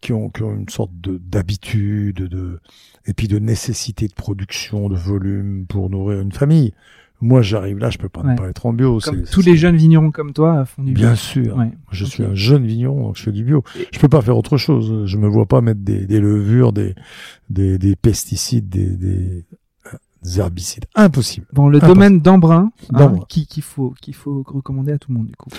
[0.00, 2.60] qui, ont, qui ont une sorte de d'habitude, de
[3.06, 6.74] et puis de nécessité de production, de volume pour nourrir une famille.
[7.20, 8.32] Moi, j'arrive là, je peux pas Ouais.
[8.32, 8.98] ne pas être en bio.
[9.02, 11.06] Comme tous les jeunes vignerons comme toi font du bio.
[11.06, 11.56] Bien sûr.
[11.56, 11.70] Ouais.
[11.92, 13.62] Je suis un jeune vigneron, donc je fais du bio.
[13.92, 15.04] Je peux pas faire autre chose.
[15.06, 16.94] Je me vois pas mettre des, des levures, des,
[17.50, 19.44] des, des pesticides, des, des,
[20.22, 20.84] des herbicides.
[20.94, 21.46] Impossible.
[21.52, 21.94] Bon, le Impossible.
[21.94, 23.24] domaine d'Embrun, hein, D'Embrun.
[23.28, 25.50] qui qu'il faut qu'il faut recommander à tout le monde du coup.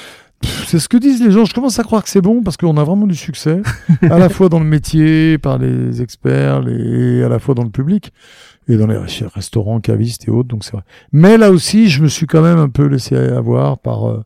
[0.66, 1.46] C'est ce que disent les gens.
[1.46, 3.62] Je commence à croire que c'est bon parce qu'on a vraiment du succès,
[4.02, 7.64] à la fois dans le métier, par les experts, les, et à la fois dans
[7.64, 8.12] le public
[8.68, 10.50] et dans les restaurants, cavistes et autres.
[10.50, 10.84] Donc c'est vrai.
[11.12, 14.24] Mais là aussi, je me suis quand même un peu laissé avoir par euh,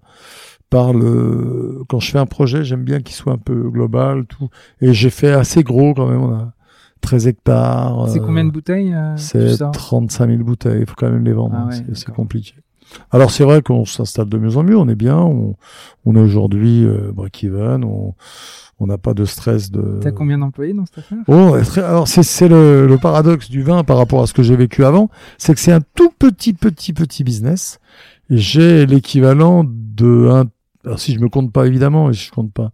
[0.69, 4.49] par le quand je fais un projet, j'aime bien qu'il soit un peu global, tout.
[4.81, 6.21] Et j'ai fait assez gros quand même.
[6.21, 6.53] On a
[7.01, 8.09] 13 hectares.
[8.09, 11.23] C'est euh, combien de bouteilles euh, c'est sors 35 000 bouteilles, il faut quand même
[11.23, 12.53] les vendre, Ah hein, ouais, c'est- compliqué.
[13.11, 15.55] Alors c'est vrai qu'on s'installe de mieux en mieux, on est bien, on,
[16.05, 18.13] on est aujourd'hui euh, break-even, on
[18.77, 19.99] on n'a pas de stress de...
[20.01, 21.19] T'as combien d'employés dans cette affaire?
[21.27, 24.57] Oh, alors c'est c'est le, le paradoxe du vin par rapport à ce que j'ai
[24.57, 27.79] vécu avant, c'est que c'est un tout petit petit petit business.
[28.29, 30.45] J'ai l'équivalent de un.
[30.85, 32.71] Alors si je me compte pas évidemment et je compte pas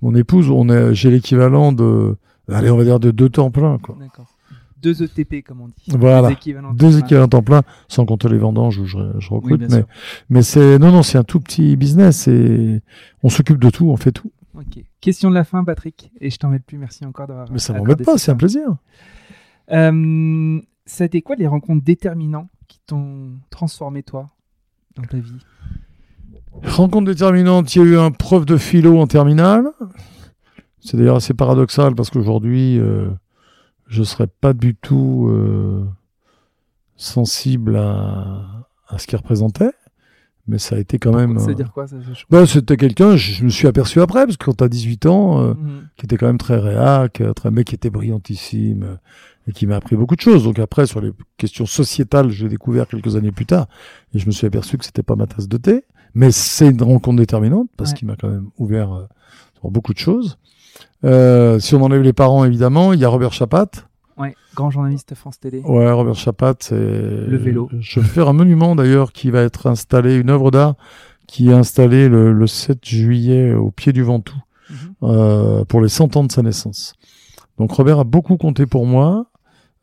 [0.00, 2.16] mon épouse, on est j'ai l'équivalent de
[2.50, 3.96] allez on va dire de deux temps plein quoi.
[4.00, 4.31] D'accord.
[4.82, 5.74] Deux ETP comme on dit.
[5.88, 6.28] Voilà.
[6.28, 6.72] Deux équivalents.
[6.72, 6.98] Deux temps plein.
[6.98, 9.60] équivalents temps plein, sans compter les vendanges où je, je recrute.
[9.60, 9.86] mais sûr.
[10.28, 12.80] mais c'est non non c'est un tout petit business et
[13.22, 14.32] on s'occupe de tout, on fait tout.
[14.54, 14.84] Ok.
[15.00, 16.10] Question de la fin, Patrick.
[16.20, 16.78] Et je t'embête plus.
[16.78, 17.50] Merci encore d'avoir.
[17.50, 18.76] Mais ça m'embête pas, ce c'est un plaisir.
[19.70, 24.30] Euh, ça a été quoi les rencontres déterminantes qui t'ont transformé toi
[24.96, 25.38] dans ta vie?
[26.64, 29.68] Rencontre déterminante, il y a eu un prof de philo en terminale.
[30.80, 33.08] C'est d'ailleurs assez paradoxal parce qu'aujourd'hui, euh,
[33.92, 35.84] je serais pas du tout euh,
[36.96, 39.72] sensible à, à ce qu'il représentait.
[40.48, 41.38] Mais ça a été quand même...
[41.38, 41.86] Veut euh, dire quoi
[42.28, 45.06] bah, C'était quelqu'un, je, je me suis aperçu après, parce que quand tu as 18
[45.06, 45.88] ans, euh, Mhm.
[45.96, 48.98] qui était quand même très réac, très mec qui était brillantissime
[49.46, 50.42] et qui m'a appris beaucoup de choses.
[50.42, 53.68] Donc après, sur les questions sociétales, j'ai découvert quelques années plus tard
[54.14, 55.84] et je me suis aperçu que c'était pas ma tasse de thé.
[56.14, 57.96] Mais c'est une rencontre déterminante parce Ouais.
[57.98, 59.04] qu'il m'a quand même ouvert euh,
[59.60, 60.38] sur beaucoup de choses.
[61.04, 63.66] Euh, si on enlève les parents, évidemment, il y a Robert Chapat.
[64.18, 65.60] Ouais, grand journaliste France Télé.
[65.64, 67.68] Ouais, Robert Chapat, c'est le vélo.
[67.80, 70.74] Je vais faire un monument d'ailleurs qui va être installé, une œuvre d'art
[71.26, 74.36] qui est installée le, le 7 juillet au pied du Ventoux
[74.70, 74.76] Mhm.
[75.02, 76.94] euh, pour les 100 ans de sa naissance.
[77.58, 79.26] Donc Robert a beaucoup compté pour moi,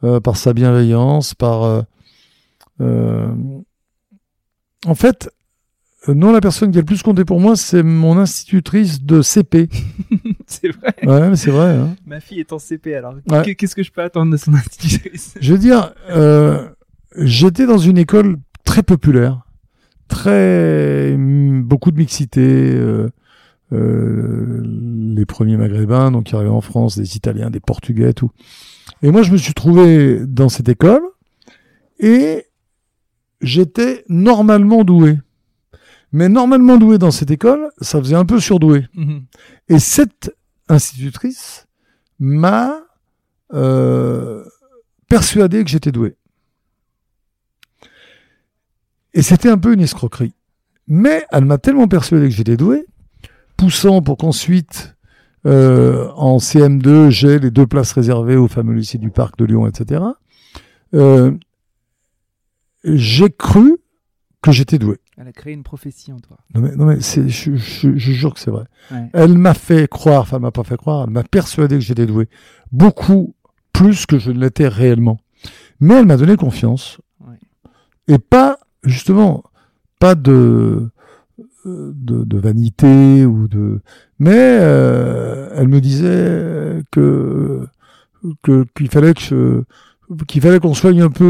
[0.03, 1.63] euh, par sa bienveillance, par...
[1.63, 1.81] euh,
[2.81, 3.27] euh,
[4.87, 5.29] en fait,
[6.07, 9.21] euh, non, la personne qui a le plus compté pour moi, c'est mon institutrice de
[9.21, 9.69] CP.
[10.47, 10.95] C'est vrai.
[11.03, 11.75] Ouais, mais c'est vrai.
[11.75, 11.95] Hein.
[12.07, 13.13] Ma fille est en CP alors.
[13.29, 13.53] Ouais.
[13.53, 15.35] Qu'est-ce que je peux attendre de son institutrice?
[15.39, 16.67] Je veux dire, euh,
[17.15, 19.41] j'étais dans une école très populaire,
[20.07, 22.41] très mm, beaucoup de mixité.
[22.41, 23.09] euh,
[23.71, 24.63] euh,
[25.15, 28.31] les premiers maghrébins, donc qui arrivaient en France, des Italiens, des Portugais, tout.
[29.03, 31.01] Et moi, je me suis trouvé dans cette école
[31.99, 32.45] et
[33.41, 35.17] j'étais normalement doué.
[36.11, 38.87] Mais normalement doué dans cette école, ça faisait un peu surdoué.
[38.95, 39.25] Mhm.
[39.69, 40.35] Et cette
[40.67, 41.67] institutrice
[42.19, 42.81] m'a
[43.53, 44.43] euh,
[45.07, 46.15] persuadé que j'étais doué.
[49.13, 50.33] Et c'était un peu une escroquerie.
[50.87, 52.85] Mais elle m'a tellement persuadé que j'étais doué,
[53.57, 54.95] poussant pour qu'ensuite,
[55.45, 59.67] euh, en CM2, j'ai les deux places réservées au fameux lycée du Parc de Lyon,
[59.67, 60.01] etc.
[60.93, 61.31] Euh,
[62.83, 63.77] j'ai cru
[64.41, 64.97] que j'étais doué.
[65.21, 66.37] Elle a créé une prophétie en toi.
[66.55, 68.63] Non mais, non mais c'est, je, je, je jure que c'est vrai.
[68.89, 69.09] Ouais.
[69.11, 72.05] Elle m'a fait croire, enfin elle m'a pas fait croire, elle m'a persuadé que j'étais
[72.05, 72.29] doué.
[72.71, 73.35] Beaucoup
[73.73, 75.19] plus que je ne l'étais réellement.
[75.81, 77.01] Mais elle m'a donné confiance.
[77.19, 77.35] Ouais.
[78.07, 79.43] Et pas, justement,
[79.99, 80.89] pas de,
[81.65, 83.81] euh, de, de vanité ou de...
[84.19, 87.67] Mais euh, elle me disait que
[88.43, 89.65] qu'il fallait que
[90.27, 91.23] qu'il fallait qu'on soigne un peu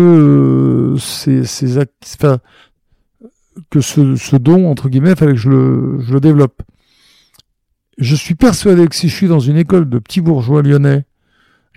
[0.95, 2.39] euh, ces, ces enfin,
[3.69, 6.61] que ce, ce don entre guillemets fallait que je le, je le développe.
[7.97, 11.05] Je suis persuadé que si je suis dans une école de petits bourgeois lyonnais,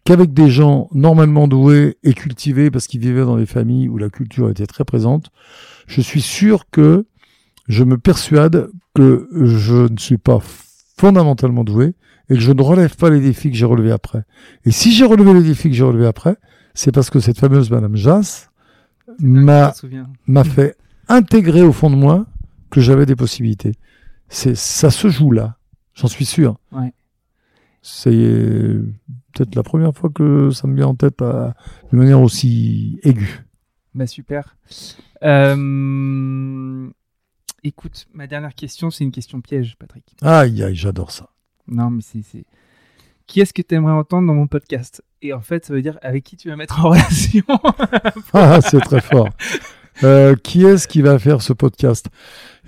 [0.05, 4.11] qu'avec des gens normalement doués et cultivés parce qu'ils vivaient dans des familles où la
[4.11, 5.31] culture était très présente,
[5.87, 7.07] je suis sûr que
[7.69, 10.41] je me persuade que je ne suis pas
[10.97, 11.95] fondamentalement doué
[12.29, 14.25] et que je ne relève pas les défis que j'ai relevés après.
[14.65, 16.37] Et si j'ai relevé les défis que j'ai relevés après,
[16.75, 18.51] c'est parce que cette fameuse Madame Jass
[19.19, 19.73] m'a
[20.45, 20.77] fait
[21.15, 22.27] intégrer au fond de moi
[22.71, 23.73] que j'avais des possibilités.
[24.29, 25.57] C'est ça se joue là,
[25.95, 26.59] j'en suis sûr.
[26.73, 26.93] Ouais.
[27.83, 28.11] C'est
[29.33, 31.55] peut-être la première fois que ça me vient en tête à,
[31.93, 33.45] de manière aussi aiguë.
[33.95, 34.57] Bah super.
[35.23, 36.89] Euh,
[37.65, 40.05] Écoute, ma dernière question, c'est une question piège, Patrick.
[40.23, 41.29] Aïe aïe, j'adore ça.
[41.69, 42.23] Non, mais c'est.
[42.23, 42.45] c'est-
[43.29, 45.03] Qui est-ce que tu aimerais entendre dans mon podcast?
[45.21, 47.45] Et en fait, ça veut dire avec qui tu vas mettre en relation?
[48.33, 49.29] Ah, c'est très fort.
[50.05, 52.07] Euh, qui est-ce qui va faire ce podcast?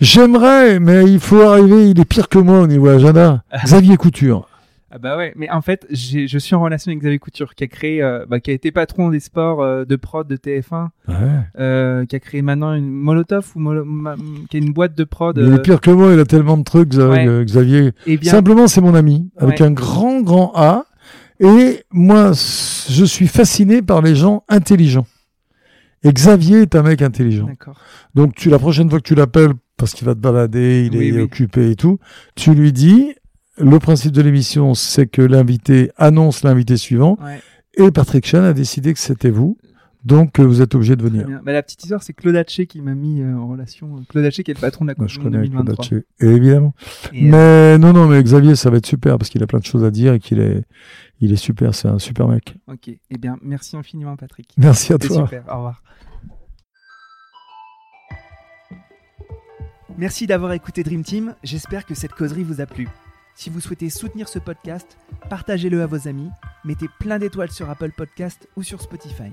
[0.01, 1.91] J'aimerais, mais il faut arriver.
[1.91, 3.43] Il est pire que moi au niveau agenda.
[3.64, 4.49] Xavier Couture.
[4.91, 7.66] ah bah ouais, mais en fait, je suis en relation avec Xavier Couture, qui a
[7.66, 11.14] créé, euh, bah, qui a été patron des sports euh, de prod de TF1, Ouais.
[11.59, 14.16] euh, qui a créé maintenant une Molotov ou Molo- ma-
[14.51, 15.37] qui a une boîte de prod.
[15.41, 16.12] Il est pire que moi.
[16.12, 17.45] Il a tellement de trucs, Ouais.
[17.45, 17.93] Xavier.
[18.07, 19.66] eh bien, Simplement, c'est mon ami, avec Ouais.
[19.66, 20.85] un grand, grand A.
[21.41, 25.07] Et moi, je suis fasciné par les gens intelligents.
[26.05, 27.49] Et Xavier est un mec intelligent.
[28.15, 31.09] Donc, tu, la prochaine fois que tu l'appelles, parce qu'il va te balader, il Oui,
[31.09, 31.21] est oui.
[31.23, 31.99] occupé et tout,
[32.37, 33.15] tu lui dis,
[33.59, 37.19] le principe de l'émission, c'est que l'invité annonce l'invité suivant.
[37.23, 37.41] Ouais,
[37.87, 39.57] Et Patrick Chan a décidé que c'était vous.
[40.05, 41.27] Donc, euh, vous êtes obligé de venir.
[41.43, 44.05] Bah, la petite histoire, c'est Claude Haché qui m'a mis euh, en relation.
[44.09, 45.85] Claude Haché qui est le patron de la Moi, Coupe je connais Claude 2023.
[45.85, 46.05] Haché.
[46.21, 46.75] Évidemment.
[47.13, 49.61] Et, euh, Mais non, non, mais Xavier, ça va être super parce qu'il a plein
[49.61, 50.65] de choses à dire et qu'il est,
[51.21, 51.75] il est super.
[51.75, 52.55] C'est un super mec.
[52.67, 52.89] ok.
[52.89, 54.53] Eh bien, merci infiniment, Patrick.
[54.59, 55.25] Merci à toi.
[55.25, 55.45] super.
[55.49, 55.83] Au revoir.
[59.97, 61.35] Merci d'avoir écouté Dream Team.
[61.45, 62.89] J'espère que cette causerie vous a plu.
[63.37, 64.99] Si vous souhaitez soutenir ce podcast,
[65.31, 66.29] partagez-le à vos amis,
[66.65, 69.33] mettez plein d'étoiles sur Apple Podcast ou sur Spotify.